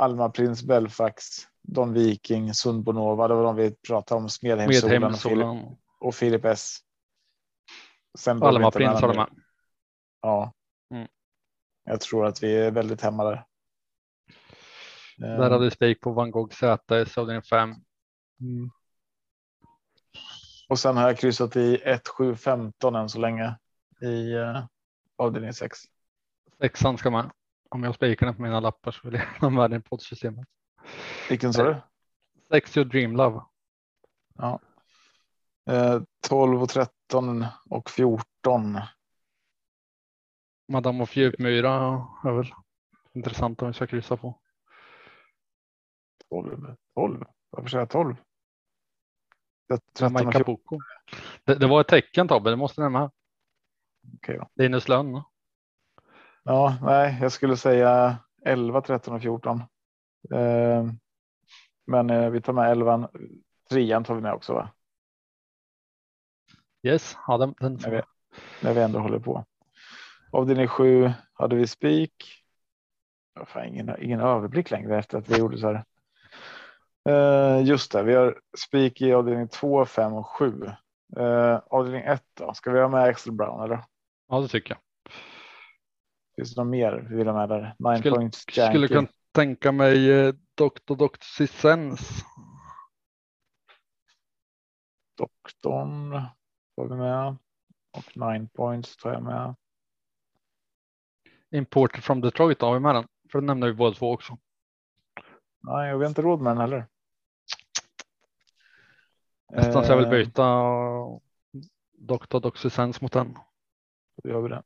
Alma 0.00 0.30
Prins 0.30 0.62
Belfax, 0.62 1.24
Don 1.62 1.92
Viking, 1.92 2.54
Sundbonova. 2.54 3.28
Det 3.28 3.34
var 3.34 3.44
de 3.44 3.56
vi 3.56 3.70
pratade 3.70 4.20
om. 4.20 4.28
Smedheimssolen 4.28 5.04
och, 5.04 5.18
Filip, 5.18 5.46
och 6.00 6.14
Filip 6.14 6.44
S. 6.44 6.78
Sen 8.18 8.42
Alma 8.42 8.70
Prins 8.70 9.00
har 9.00 9.08
de 9.08 9.16
med. 9.16 9.28
Ja. 10.20 10.52
Mm. 10.94 11.08
Jag 11.84 12.00
tror 12.00 12.26
att 12.26 12.42
vi 12.42 12.56
är 12.56 12.70
väldigt 12.70 13.00
hemma 13.00 13.24
där. 13.24 13.44
Där 15.16 15.50
hade 15.50 15.64
vi 15.64 15.70
spik 15.70 16.00
på 16.00 16.12
Van 16.12 16.30
Gogh 16.30 16.54
ZS 16.54 17.18
avdelning 17.18 17.42
5. 17.42 17.70
Mm. 18.40 18.70
Och 20.68 20.78
sen 20.78 20.96
har 20.96 21.06
jag 21.06 21.18
kryssat 21.18 21.56
i 21.56 21.76
1, 21.84 22.08
7, 22.08 22.36
15 22.36 22.94
än 22.94 23.08
så 23.08 23.18
länge 23.18 23.58
i 24.00 24.34
uh, 24.34 24.64
avdelning 25.16 25.52
6. 25.52 25.78
Sexan 26.60 26.98
ska 26.98 27.10
med. 27.10 27.30
Om 27.74 27.82
jag 27.84 27.94
spikar 27.94 28.26
den 28.26 28.36
på 28.36 28.42
mina 28.42 28.60
lappar 28.60 28.90
så 28.90 29.00
vill 29.10 29.14
jag 29.20 29.26
ha 29.40 29.50
med 29.50 29.70
den 29.70 29.82
poddsystemet. 29.82 30.48
Vilken 31.28 31.52
sa 31.52 31.62
du? 31.64 31.80
60 32.50 32.84
Dream 32.84 33.16
Love. 33.16 33.40
Eh, 35.70 36.02
12 36.28 36.62
och 36.62 36.68
13 36.68 37.46
och 37.70 37.90
14. 37.90 38.78
Madame 40.68 41.02
of 41.02 41.16
Djupmyra 41.16 42.06
är 42.24 42.32
väl 42.32 42.52
intressant 43.12 43.62
om 43.62 43.68
vi 43.68 43.74
ska 43.74 43.86
kryssa 43.86 44.16
på. 44.16 44.40
12. 46.30 46.76
12. 46.94 47.24
Varför 47.50 47.68
säger 47.68 47.82
jag 47.82 47.90
12? 47.90 48.16
Det- 49.68 49.76
13 49.94 50.06
och 50.14 50.20
Jamaica 50.20 50.38
14. 50.38 50.44
Poco. 50.44 50.78
Det, 51.44 51.66
var 51.66 51.80
ett 51.80 51.88
tecken 51.88 52.28
Tobbe, 52.28 52.50
det 52.50 52.56
måste 52.56 52.82
ni 52.82 52.88
med. 52.88 53.10
Okej 54.16 54.38
då. 54.38 54.48
Linus 54.54 54.88
Lönn. 54.88 55.22
Ja, 56.42 56.76
nej, 56.82 57.18
jag 57.20 57.32
skulle 57.32 57.56
säga 57.56 58.16
11, 58.44 58.80
13 58.80 59.14
och 59.14 59.22
14. 59.22 59.62
Eh, 60.34 60.86
men 61.86 62.10
eh, 62.10 62.30
vi 62.30 62.40
tar 62.40 62.52
med 62.52 62.70
11. 62.70 63.08
Trean 63.70 64.04
tar 64.04 64.14
vi 64.14 64.20
med 64.20 64.32
också, 64.32 64.54
va? 64.54 64.70
Yes, 66.82 67.16
ja, 67.26 67.38
den, 67.38 67.54
den 67.60 67.78
Jag 67.82 67.90
vet. 67.90 68.04
när 68.62 68.74
vi 68.74 68.80
ändå 68.80 68.98
håller 68.98 69.18
på. 69.18 69.44
Avdelning 70.32 70.68
7 70.68 71.12
hade 71.32 71.56
vi 71.56 71.66
spik. 71.66 72.12
Fan 73.46 73.64
ingen, 73.66 74.02
ingen 74.02 74.20
överblick 74.20 74.70
längre 74.70 74.98
efter 74.98 75.18
att 75.18 75.28
vi 75.28 75.38
gjorde 75.38 75.58
så 75.58 75.66
här. 75.66 75.84
Eh, 77.08 77.66
just 77.66 77.92
det, 77.92 78.02
vi 78.02 78.14
har 78.14 78.40
spik 78.58 79.00
i 79.00 79.12
avdelning 79.12 79.48
2, 79.48 79.84
5 79.84 80.12
och 80.12 80.26
7. 80.26 80.66
Eh, 81.16 81.60
avdelning 81.66 82.02
1 82.02 82.22
då, 82.34 82.54
ska 82.54 82.70
vi 82.70 82.80
ha 82.80 82.88
med 82.88 83.02
Axel 83.04 83.32
Brown 83.32 83.64
eller? 83.64 83.84
ja, 84.28 84.40
det 84.40 84.48
tycker 84.48 84.70
jag. 84.74 84.78
Finns 86.40 86.54
det 86.54 86.60
något 86.64 86.70
mer 86.70 87.06
vi 87.10 87.16
vill 87.16 87.26
ha 87.26 87.34
med 87.34 87.48
där? 87.48 87.74
Nine 87.78 87.98
Skulle- 87.98 88.16
points 88.16 88.44
Skulle 88.68 88.88
kunna 88.88 89.08
tänka 89.32 89.72
mig 89.72 90.10
eh, 90.12 90.34
Dr. 90.54 90.94
Dr. 90.94 91.16
Sissens. 91.20 92.24
Doktorn 95.16 96.10
tar 96.76 96.88
vi 96.88 96.94
med. 96.96 97.36
Och 97.90 98.16
nine 98.16 98.48
points 98.48 98.96
tar 98.96 99.12
jag 99.12 99.22
med. 99.22 99.54
Imported 101.50 102.04
from 102.04 102.20
Detroit 102.20 102.60
har 102.60 102.74
vi 102.74 102.80
med 102.80 102.94
den. 102.94 103.08
För 103.32 103.38
den 103.38 103.46
nämner 103.46 103.66
vi 103.66 103.72
båda 103.72 103.94
två 103.96 104.12
också. 104.12 104.38
Nej, 105.62 105.88
jag 105.88 105.98
har 105.98 106.06
inte 106.06 106.22
råd 106.22 106.40
med 106.40 106.50
den 106.50 106.60
heller. 106.60 106.86
Nästan 109.52 109.84
så 109.84 109.92
jag 109.92 109.96
vill 109.96 110.06
Eh, 110.06 110.10
byta 110.10 110.50
Dr. 112.40 112.56
Sissens 112.56 113.00
mot 113.00 113.12
den. 113.12 113.38
Då 114.22 114.30
gör 114.30 114.40
vi 114.40 114.48
det. 114.48 114.62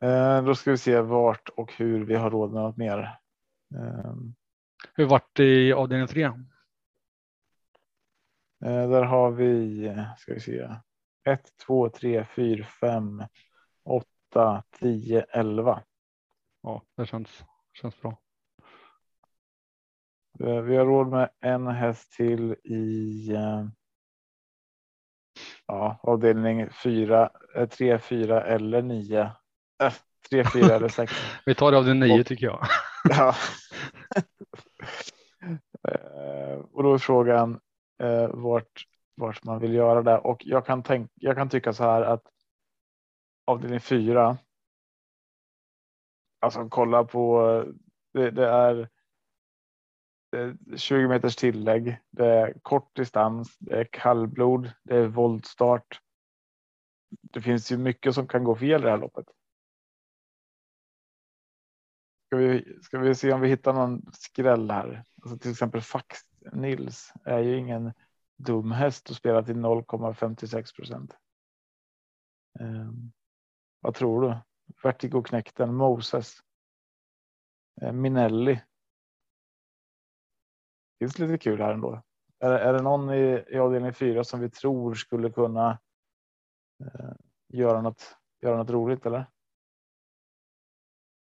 Eh, 0.00 0.44
då 0.44 0.54
ska 0.54 0.70
vi 0.70 0.78
se 0.78 1.00
vart 1.00 1.48
och 1.48 1.72
hur 1.72 2.04
vi 2.04 2.14
har 2.14 2.30
råd 2.30 2.52
med 2.52 2.62
något 2.62 2.76
mer. 2.76 2.98
Eh, 3.74 4.14
Hur 4.94 5.06
vart 5.06 5.40
i 5.40 5.72
avdelning 5.72 6.08
3? 6.08 6.22
eh, 8.64 8.90
där 8.90 9.02
har 9.02 9.30
vi, 9.30 9.82
ska 10.18 10.34
vi 10.34 10.40
se, 10.40 10.68
1, 11.24 11.58
2, 11.66 11.90
3, 11.90 12.24
4, 12.24 12.64
5, 12.64 13.24
8, 13.84 14.62
10, 14.70 15.22
11. 15.22 15.82
Ja, 16.62 16.82
det 16.96 17.06
känns, 17.06 17.44
känns 17.72 18.00
bra. 18.00 18.20
Eh, 20.40 20.60
vi 20.60 20.76
har 20.76 20.86
råd 20.86 21.08
med 21.08 21.30
en 21.40 21.66
häst 21.66 22.12
till 22.12 22.52
i 22.64 23.32
eh, 23.34 23.66
ja, 25.66 26.00
avdelning 26.02 26.70
4, 26.70 27.30
3, 27.70 27.98
4 27.98 28.42
eller 28.44 28.82
9. 28.82 29.30
Äh, 29.82 29.92
3, 30.30 30.44
4 30.44 30.74
eller 30.74 30.88
6. 30.88 31.12
Vi 31.46 31.54
tar 31.54 31.70
det 31.72 31.78
av 31.78 31.84
den 31.84 32.00
9 32.00 32.20
Och- 32.20 32.26
tycker 32.26 32.46
jag. 32.46 32.66
Ja. 33.10 33.34
Eh, 35.88 36.58
och 36.72 36.82
då 36.82 36.94
är 36.94 36.98
frågan 36.98 37.60
eh, 38.02 38.28
vart, 38.28 38.84
vart 39.14 39.44
man 39.44 39.60
vill 39.60 39.74
göra 39.74 40.02
det. 40.02 40.18
Och 40.18 40.42
jag 40.44 40.66
kan, 40.66 40.82
tänka, 40.82 41.10
jag 41.14 41.36
kan 41.36 41.48
tycka 41.48 41.72
så 41.72 41.84
här 41.84 42.02
att 42.02 42.22
avdelning 43.46 43.80
fyra. 43.80 44.38
Alltså 46.40 46.68
kolla 46.68 47.04
på. 47.04 47.40
Det, 48.12 48.30
det 48.30 48.48
är. 48.48 48.88
Det 50.30 50.38
är 50.38 50.76
20 50.76 51.08
meters 51.08 51.36
tillägg. 51.36 51.98
Det 52.10 52.26
är 52.26 52.54
kort 52.62 52.96
distans. 52.96 53.56
Det 53.58 53.80
är 53.80 53.88
kallblod. 53.92 54.70
Det 54.84 54.96
är 54.96 55.06
voltstart. 55.06 56.00
Det 57.22 57.40
finns 57.42 57.72
ju 57.72 57.76
mycket 57.76 58.14
som 58.14 58.28
kan 58.28 58.44
gå 58.44 58.56
fel 58.56 58.80
i 58.80 58.84
det 58.84 58.90
här 58.90 58.98
loppet. 58.98 59.26
Ska 62.28 62.36
vi, 62.36 62.78
ska 62.82 62.98
vi 62.98 63.14
se 63.14 63.32
om 63.32 63.40
vi 63.40 63.48
hittar 63.48 63.72
någon 63.72 64.12
skräll 64.12 64.70
här? 64.70 65.04
Alltså 65.22 65.38
till 65.38 65.50
exempel 65.50 65.80
Fax 65.80 66.18
Nils 66.52 67.12
är 67.24 67.38
ju 67.38 67.56
ingen 67.56 67.92
dum 68.36 68.72
häst 68.72 69.10
och 69.10 69.16
spelar 69.16 69.42
till 69.42 69.56
0,56 69.56 70.76
procent. 70.76 71.16
Um, 72.60 73.12
vad 73.80 73.94
tror 73.94 74.22
du? 74.22 74.36
Vertigo 74.82 75.22
knäckten 75.22 75.74
Moses. 75.74 76.36
Eh, 77.82 77.92
Minelli. 77.92 78.60
Finns 80.98 81.18
lite 81.18 81.38
kul 81.38 81.60
här 81.60 81.72
ändå. 81.72 82.02
Är, 82.38 82.50
är 82.50 82.72
det 82.72 82.82
någon 82.82 83.10
i, 83.10 83.44
i 83.48 83.58
avdelning 83.58 83.92
4 83.92 84.24
som 84.24 84.40
vi 84.40 84.50
tror 84.50 84.94
skulle 84.94 85.30
kunna 85.30 85.78
eh, 86.84 87.12
göra 87.48 87.82
något, 87.82 88.16
göra 88.40 88.56
något 88.56 88.70
roligt 88.70 89.06
eller? 89.06 89.26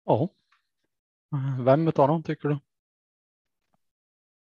Ja. 0.03 0.29
Vem 1.65 1.87
utav 1.87 2.07
dem 2.07 2.23
tycker 2.23 2.49
du? 2.49 2.59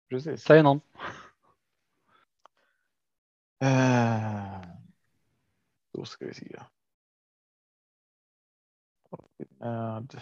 Precis. 0.09 0.43
Säg 0.43 0.63
någon. 0.63 0.81
Eh, 3.63 4.61
då 5.93 6.05
ska 6.05 6.27
vi 6.27 6.35
se. 6.35 6.61
Med. 9.59 10.21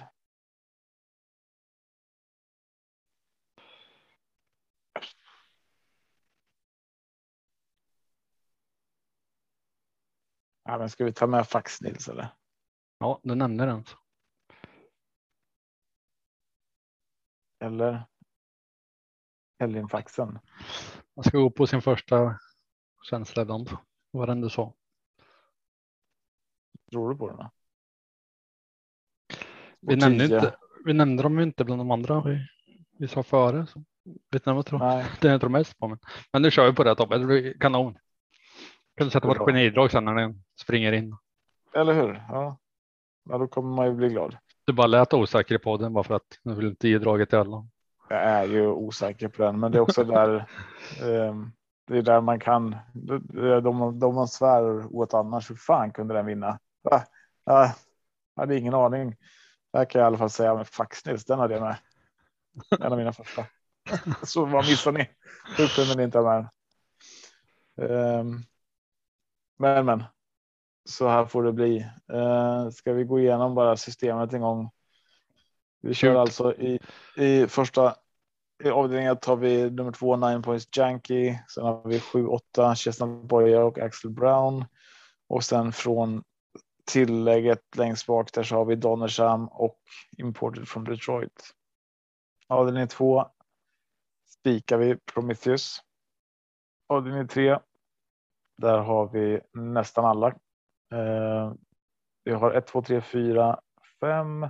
Ja, 10.65 10.79
men 10.79 10.91
ska 10.91 11.05
vi 11.05 11.13
ta 11.13 11.27
med 11.27 11.49
Fax 11.49 11.81
Nils 11.81 12.09
eller? 12.09 12.29
Ja, 12.99 13.21
du 13.23 13.35
nämnde 13.35 13.67
den. 13.67 13.85
Eller? 17.63 18.05
Helgenfaxen. 19.59 20.39
Man 21.17 21.25
ska 21.25 21.39
gå 21.39 21.51
på 21.51 21.67
sin 21.67 21.83
första 21.83 22.39
känsla 23.03 23.43
ibland. 23.43 23.71
Vad 24.11 24.29
den 24.29 24.41
du 24.41 24.51
sa. 24.51 24.75
Tror 26.91 27.11
du 27.11 27.17
på 27.17 27.29
den? 27.31 27.49
Vi 29.81 29.97
nämnde, 29.97 30.25
inte, 30.25 30.57
vi 30.85 30.93
nämnde 30.93 31.23
dem 31.23 31.39
inte 31.41 31.65
bland 31.65 31.81
de 31.81 31.91
andra 31.91 32.21
vi, 32.21 32.47
vi 32.99 33.09
sa 33.09 33.23
före. 33.23 33.67
Så. 33.67 33.85
Vet 34.05 34.47
ni 34.47 34.53
vad 34.53 34.57
jag 34.57 34.67
tror? 34.67 34.79
Nej, 34.79 35.07
Det 35.21 35.29
är 35.29 35.35
inte 35.35 35.47
de 35.47 35.53
mest 35.53 35.79
på. 35.79 35.89
Men, 35.89 35.99
men 36.33 36.43
nu 36.43 36.51
kör 36.51 36.67
vi 36.67 36.77
på 36.77 36.85
det 36.85 36.95
Tobbe. 36.95 37.19
Det 37.19 37.27
blir 37.27 37.59
kanon. 37.59 37.99
Kan 38.97 39.07
du 39.07 39.11
sätta 39.11 39.29
vårt 39.29 39.39
genidrag 39.39 39.91
sen 39.91 40.05
när 40.05 40.15
den 40.15 40.45
springer 40.61 40.93
in. 40.93 41.17
eller 41.75 41.95
hur? 41.95 42.25
Ja. 42.29 42.59
ja, 43.31 43.39
då 43.39 43.49
kommer 43.49 43.77
man 43.77 43.87
ju 43.87 43.93
bli 43.95 44.09
glad. 44.09 44.37
Du 44.65 44.73
bara 44.73 44.87
lät 44.87 45.15
osäker 45.15 45.55
i 45.55 45.59
podden 45.59 45.93
bara 45.93 46.05
för 46.05 46.15
att 46.15 46.39
du 46.43 46.55
vill 46.55 46.67
inte 46.67 46.89
ge 46.89 46.99
draget 46.99 47.29
till 47.29 47.39
alla. 47.39 47.67
Jag 48.09 48.21
är 48.23 48.45
ju 48.45 48.67
osäker 48.67 49.29
på 49.29 49.43
den, 49.43 49.61
men 49.61 49.73
det 49.73 49.79
är 49.79 49.81
också 49.81 50.05
där. 50.05 50.45
ehm, 51.03 51.53
det 51.87 51.99
är 51.99 52.03
där 52.03 52.21
man 52.21 52.41
kan. 52.41 52.77
De, 52.93 53.99
de 53.99 54.15
man 54.15 54.29
svär 54.29 54.97
åt 54.97 55.15
annars. 55.15 55.51
Hur 55.51 55.57
fan 55.57 55.93
kunde 55.93 56.15
den 56.15 56.27
vinna? 56.27 56.59
Va? 56.83 57.05
Ja, 57.45 57.75
jag 58.35 58.43
hade 58.43 58.59
ingen 58.59 58.75
aning. 58.75 59.17
Det 59.73 59.87
kan 59.87 59.99
jag 59.99 60.07
i 60.07 60.09
alla 60.09 60.19
fall 60.19 60.31
säga 60.31 60.55
med 60.55 60.69
Faxnils. 60.69 61.25
Den 61.25 61.39
hade 61.39 61.55
jag 61.55 61.63
med. 61.63 61.77
En 62.81 62.93
av 62.93 62.99
mina 62.99 63.13
första. 63.13 63.47
Så 64.23 64.45
vad 64.45 64.67
missade 64.67 64.99
ni? 64.99 65.11
Hur 65.57 65.69
kunde 65.69 65.95
ni 65.97 66.03
inte 66.03 66.19
ha 66.19 66.25
med 66.25 66.49
den? 67.77 67.91
Ehm, 67.91 68.43
men 69.59 69.87
men. 69.87 70.05
Så 70.85 71.09
här 71.09 71.25
får 71.25 71.43
det 71.43 71.53
bli. 71.53 71.87
Uh, 72.13 72.71
ska 72.71 72.93
vi 72.93 73.05
gå 73.05 73.21
igenom 73.21 73.55
bara 73.55 73.77
systemet 73.77 74.33
en 74.33 74.41
gång? 74.41 74.71
Vi 75.83 75.95
kör 75.95 76.09
Shoot. 76.09 76.19
alltså 76.19 76.55
i, 76.55 76.81
i 77.17 77.47
första 77.47 77.95
i 78.65 78.71
avdelningen 78.71 79.17
tar 79.17 79.37
vi 79.37 79.71
nummer 79.71 79.93
två 79.93 80.17
Nine 80.17 80.43
Points 80.43 80.69
Janky. 80.77 81.39
Sen 81.55 81.65
har 81.65 81.89
vi 81.89 81.99
7-8 81.99 82.75
Chestnut 82.75 83.29
Boyer 83.29 83.61
och 83.61 83.79
Axel 83.79 84.11
Brown. 84.11 84.65
Och 85.29 85.45
sen 85.45 85.73
från 85.73 86.23
tillägget 86.85 87.77
längst 87.77 88.07
bak 88.07 88.33
där 88.33 88.43
så 88.43 88.57
har 88.57 88.65
vi 88.65 88.77
Donnersham 88.77 89.49
och 89.49 89.79
Imported 90.19 90.69
from 90.69 90.85
Detroit. 90.85 91.55
Avdelning 92.49 92.89
två 92.89 93.27
spikar 94.27 94.79
vi 94.79 94.97
Prometheus. 94.97 95.79
Avdelning 96.89 97.29
tre. 97.29 97.59
Där 98.59 98.79
har 98.79 99.09
vi 99.09 99.41
nästan 99.53 100.05
alla. 100.05 100.35
Eh, 100.93 101.53
vi 102.25 102.33
har 102.33 102.53
1, 102.53 102.67
2, 102.67 102.83
3, 102.83 103.01
4, 103.01 103.61
5, 104.01 104.47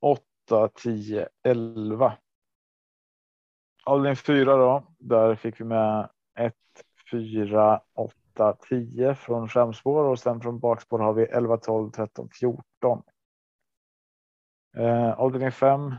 8, 0.00 0.68
10, 0.74 1.28
11. 1.42 2.18
Avdelning 3.84 4.16
4 4.16 4.56
då. 4.56 4.94
Där 4.98 5.34
fick 5.34 5.60
vi 5.60 5.64
med 5.64 6.10
1, 6.38 6.54
4, 7.10 7.80
8, 7.94 8.56
10 8.68 9.14
från 9.14 9.48
framspår 9.48 10.04
och 10.04 10.18
sen 10.18 10.40
från 10.40 10.58
bakspår 10.58 10.98
har 10.98 11.12
vi 11.12 11.22
11, 11.22 11.56
12, 11.56 11.90
13, 11.90 12.28
14. 12.40 13.02
Eh, 14.76 15.10
avdelning 15.10 15.52
5. 15.52 15.94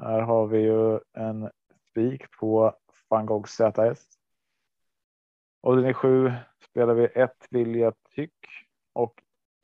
Här 0.00 0.20
har 0.20 0.46
vi 0.46 0.58
ju 0.58 1.00
en 1.12 1.50
spik 1.90 2.30
på 2.30 2.74
van 3.08 3.26
Gogh 3.26 3.46
ZS. 3.46 4.06
Avdelning 5.62 5.94
7 5.94 6.32
spelar 6.70 6.94
vi 6.94 7.04
ett 7.04 7.46
Vilja 7.50 7.92
Tyck 8.14 8.65
och 8.96 9.14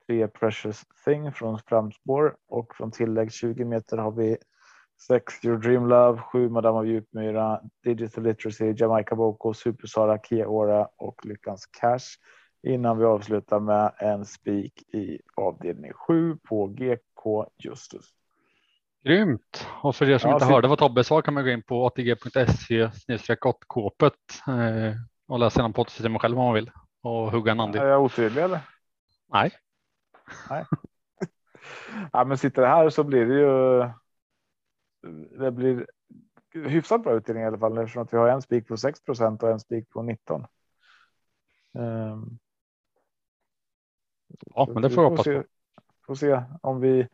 tre 0.07 0.29
Precious 0.29 0.83
Thing 1.05 1.33
från 1.33 1.59
framspår 1.67 2.37
och 2.49 2.75
från 2.75 2.91
tillägg 2.91 3.33
20 3.33 3.65
meter 3.65 3.97
har 3.99 4.11
vi 4.13 4.37
6 5.07 5.45
Your 5.45 5.57
Dream 5.59 5.87
Love, 5.89 6.19
7 6.33 6.49
Madame 6.49 6.79
av 6.79 6.87
Djupmyra, 6.87 7.61
Digital 7.85 8.25
Literacy, 8.25 8.75
Jamaica 8.77 9.15
Boko, 9.17 9.55
Super 9.55 9.87
Sara, 9.87 10.19
Kia 10.19 10.47
Ora 10.47 10.89
och 10.97 11.27
Lyckans 11.27 11.67
Cash. 11.67 12.07
Innan 12.67 12.99
vi 12.99 13.05
avslutar 13.05 13.61
med 13.61 13.93
en 13.99 14.25
spik 14.25 14.83
i 14.95 15.19
avdelning 15.37 15.93
7 15.93 16.37
på 16.49 16.67
GK 16.67 17.47
Justus. 17.59 18.05
Grymt! 19.05 19.67
Och 19.83 19.97
för 19.97 20.11
er 20.11 20.19
som 20.19 20.31
Ja, 20.31 20.37
inte 20.37 20.47
fint. 20.47 20.55
hörde 20.55 20.69
vad 20.69 20.79
Tobbe 20.79 21.05
sa 21.05 21.23
kan 21.23 21.35
man 21.35 21.45
gå 21.45 21.51
in 21.51 21.63
på 21.63 21.87
atg.se 21.87 23.37
kåpet 23.67 24.13
eh, 24.49 24.95
och 25.29 25.39
läsa 25.39 25.61
igenom 25.61 25.73
poddsystemet 25.73 26.23
själv 26.23 26.39
om 26.39 26.45
man 26.45 26.55
vill 26.55 26.71
och 27.03 27.33
hugga 27.33 27.53
en 27.53 27.61
Är 27.61 27.65
andel. 27.65 27.87
jag 27.87 28.03
otydlig 28.03 28.43
eller? 28.43 28.59
Nej, 29.33 29.51
Ja, 32.13 32.25
men 32.25 32.39
sitter 32.39 32.63
det 32.63 32.69
här 32.69 32.91
så 32.91 33.05
blir 33.05 33.27
det 33.27 33.35
ju. 33.35 33.89
Det 35.39 35.51
blir 35.51 35.87
hyfsat 36.55 37.03
bra 37.03 37.13
utdelning 37.13 37.45
i 37.45 37.47
alla 37.47 37.59
fall 37.59 37.79
eftersom 37.79 38.03
att 38.03 38.13
vi 38.13 38.17
har 38.17 38.29
en 38.29 38.43
spik 38.43 38.69
på 38.69 38.77
6% 38.77 39.43
och 39.43 39.51
en 39.51 39.61
spik 39.61 39.91
på 39.91 40.03
19. 40.03 40.47
Ehm, 41.75 42.39
ja, 44.55 44.69
men 44.73 44.83
det 44.83 44.89
vi 44.89 44.95
får 44.95 45.05
jag 45.05 45.11
hoppas 45.11 45.25
se, 45.25 45.41
på. 45.41 45.45
får 46.07 46.15
se 46.15 46.43
om 46.63 46.81
vi 46.81 47.09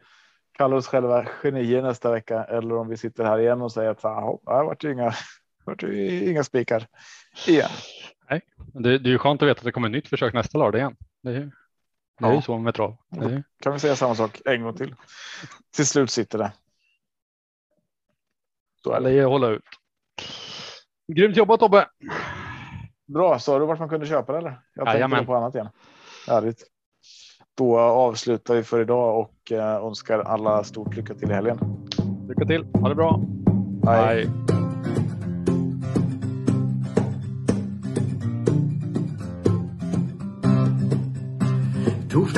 kallar 0.52 0.76
oss 0.76 0.86
själva 0.86 1.24
genier 1.24 1.82
nästa 1.82 2.12
vecka 2.12 2.44
eller 2.44 2.76
om 2.76 2.88
vi 2.88 2.96
sitter 2.96 3.24
här 3.24 3.38
igen 3.38 3.62
och 3.62 3.72
säger 3.72 3.90
att 3.90 4.02
"Jaha, 4.02 4.38
det 4.44 4.64
vart 4.66 4.84
ju 4.84 4.92
inga, 4.92 5.12
vart 5.64 5.82
ju 5.82 6.30
inga 6.30 6.44
spikar 6.44 6.86
igen. 7.46 7.70
Det, 8.56 8.98
det 8.98 9.08
är 9.08 9.12
ju 9.12 9.18
skönt 9.18 9.42
att 9.42 9.48
veta 9.48 9.58
att 9.58 9.64
det 9.64 9.72
kommer 9.72 9.88
ett 9.88 9.92
nytt 9.92 10.08
försök 10.08 10.34
nästa 10.34 10.58
lördag 10.58 10.78
igen. 10.78 10.96
Det 11.22 11.30
är, 11.30 11.50
det 12.18 12.24
är 12.26 12.28
Ja. 12.30 12.34
ju 12.34 12.42
så 12.42 12.58
med 12.58 12.74
trav. 12.74 12.96
Är, 13.16 13.42
Kan 13.62 13.72
vi 13.72 13.78
säga 13.78 13.96
samma 13.96 14.14
sak 14.14 14.40
en 14.44 14.62
gång 14.62 14.74
till? 14.76 14.94
Till 15.76 15.86
slut 15.86 16.10
sitter 16.10 16.38
det. 16.38 16.52
Så 18.82 18.92
är 18.92 19.00
det. 19.00 19.24
hålla 19.24 19.48
ut. 19.48 19.62
Grymt 21.12 21.36
jobbat 21.36 21.60
Tobbe! 21.60 21.88
Bra, 23.06 23.38
sa 23.38 23.58
du 23.58 23.66
vart 23.66 23.78
man 23.78 23.88
kunde 23.88 24.06
köpa 24.06 24.32
det 24.32 24.38
eller? 24.38 24.50
Jag 24.74 24.84
tänkte 24.86 24.92
Jajamän. 24.92 25.18
då 25.18 25.26
på 25.26 25.34
annat 25.34 25.54
igen. 25.54 25.68
Härligt. 26.26 26.62
Då 27.56 27.78
avslutar 27.78 28.54
vi 28.54 28.62
för 28.62 28.80
idag 28.80 29.18
och 29.20 29.52
eh, 29.52 29.74
önskar 29.86 30.18
alla 30.18 30.64
stort 30.64 30.96
lycka 30.96 31.14
till 31.14 31.30
i 31.30 31.34
helgen. 31.34 31.58
Lycka 32.28 32.44
till, 32.44 32.64
ha 32.64 32.88
det 32.88 32.94
bra! 32.94 33.20
Hej. 33.86 34.04
Hej. 34.06 34.47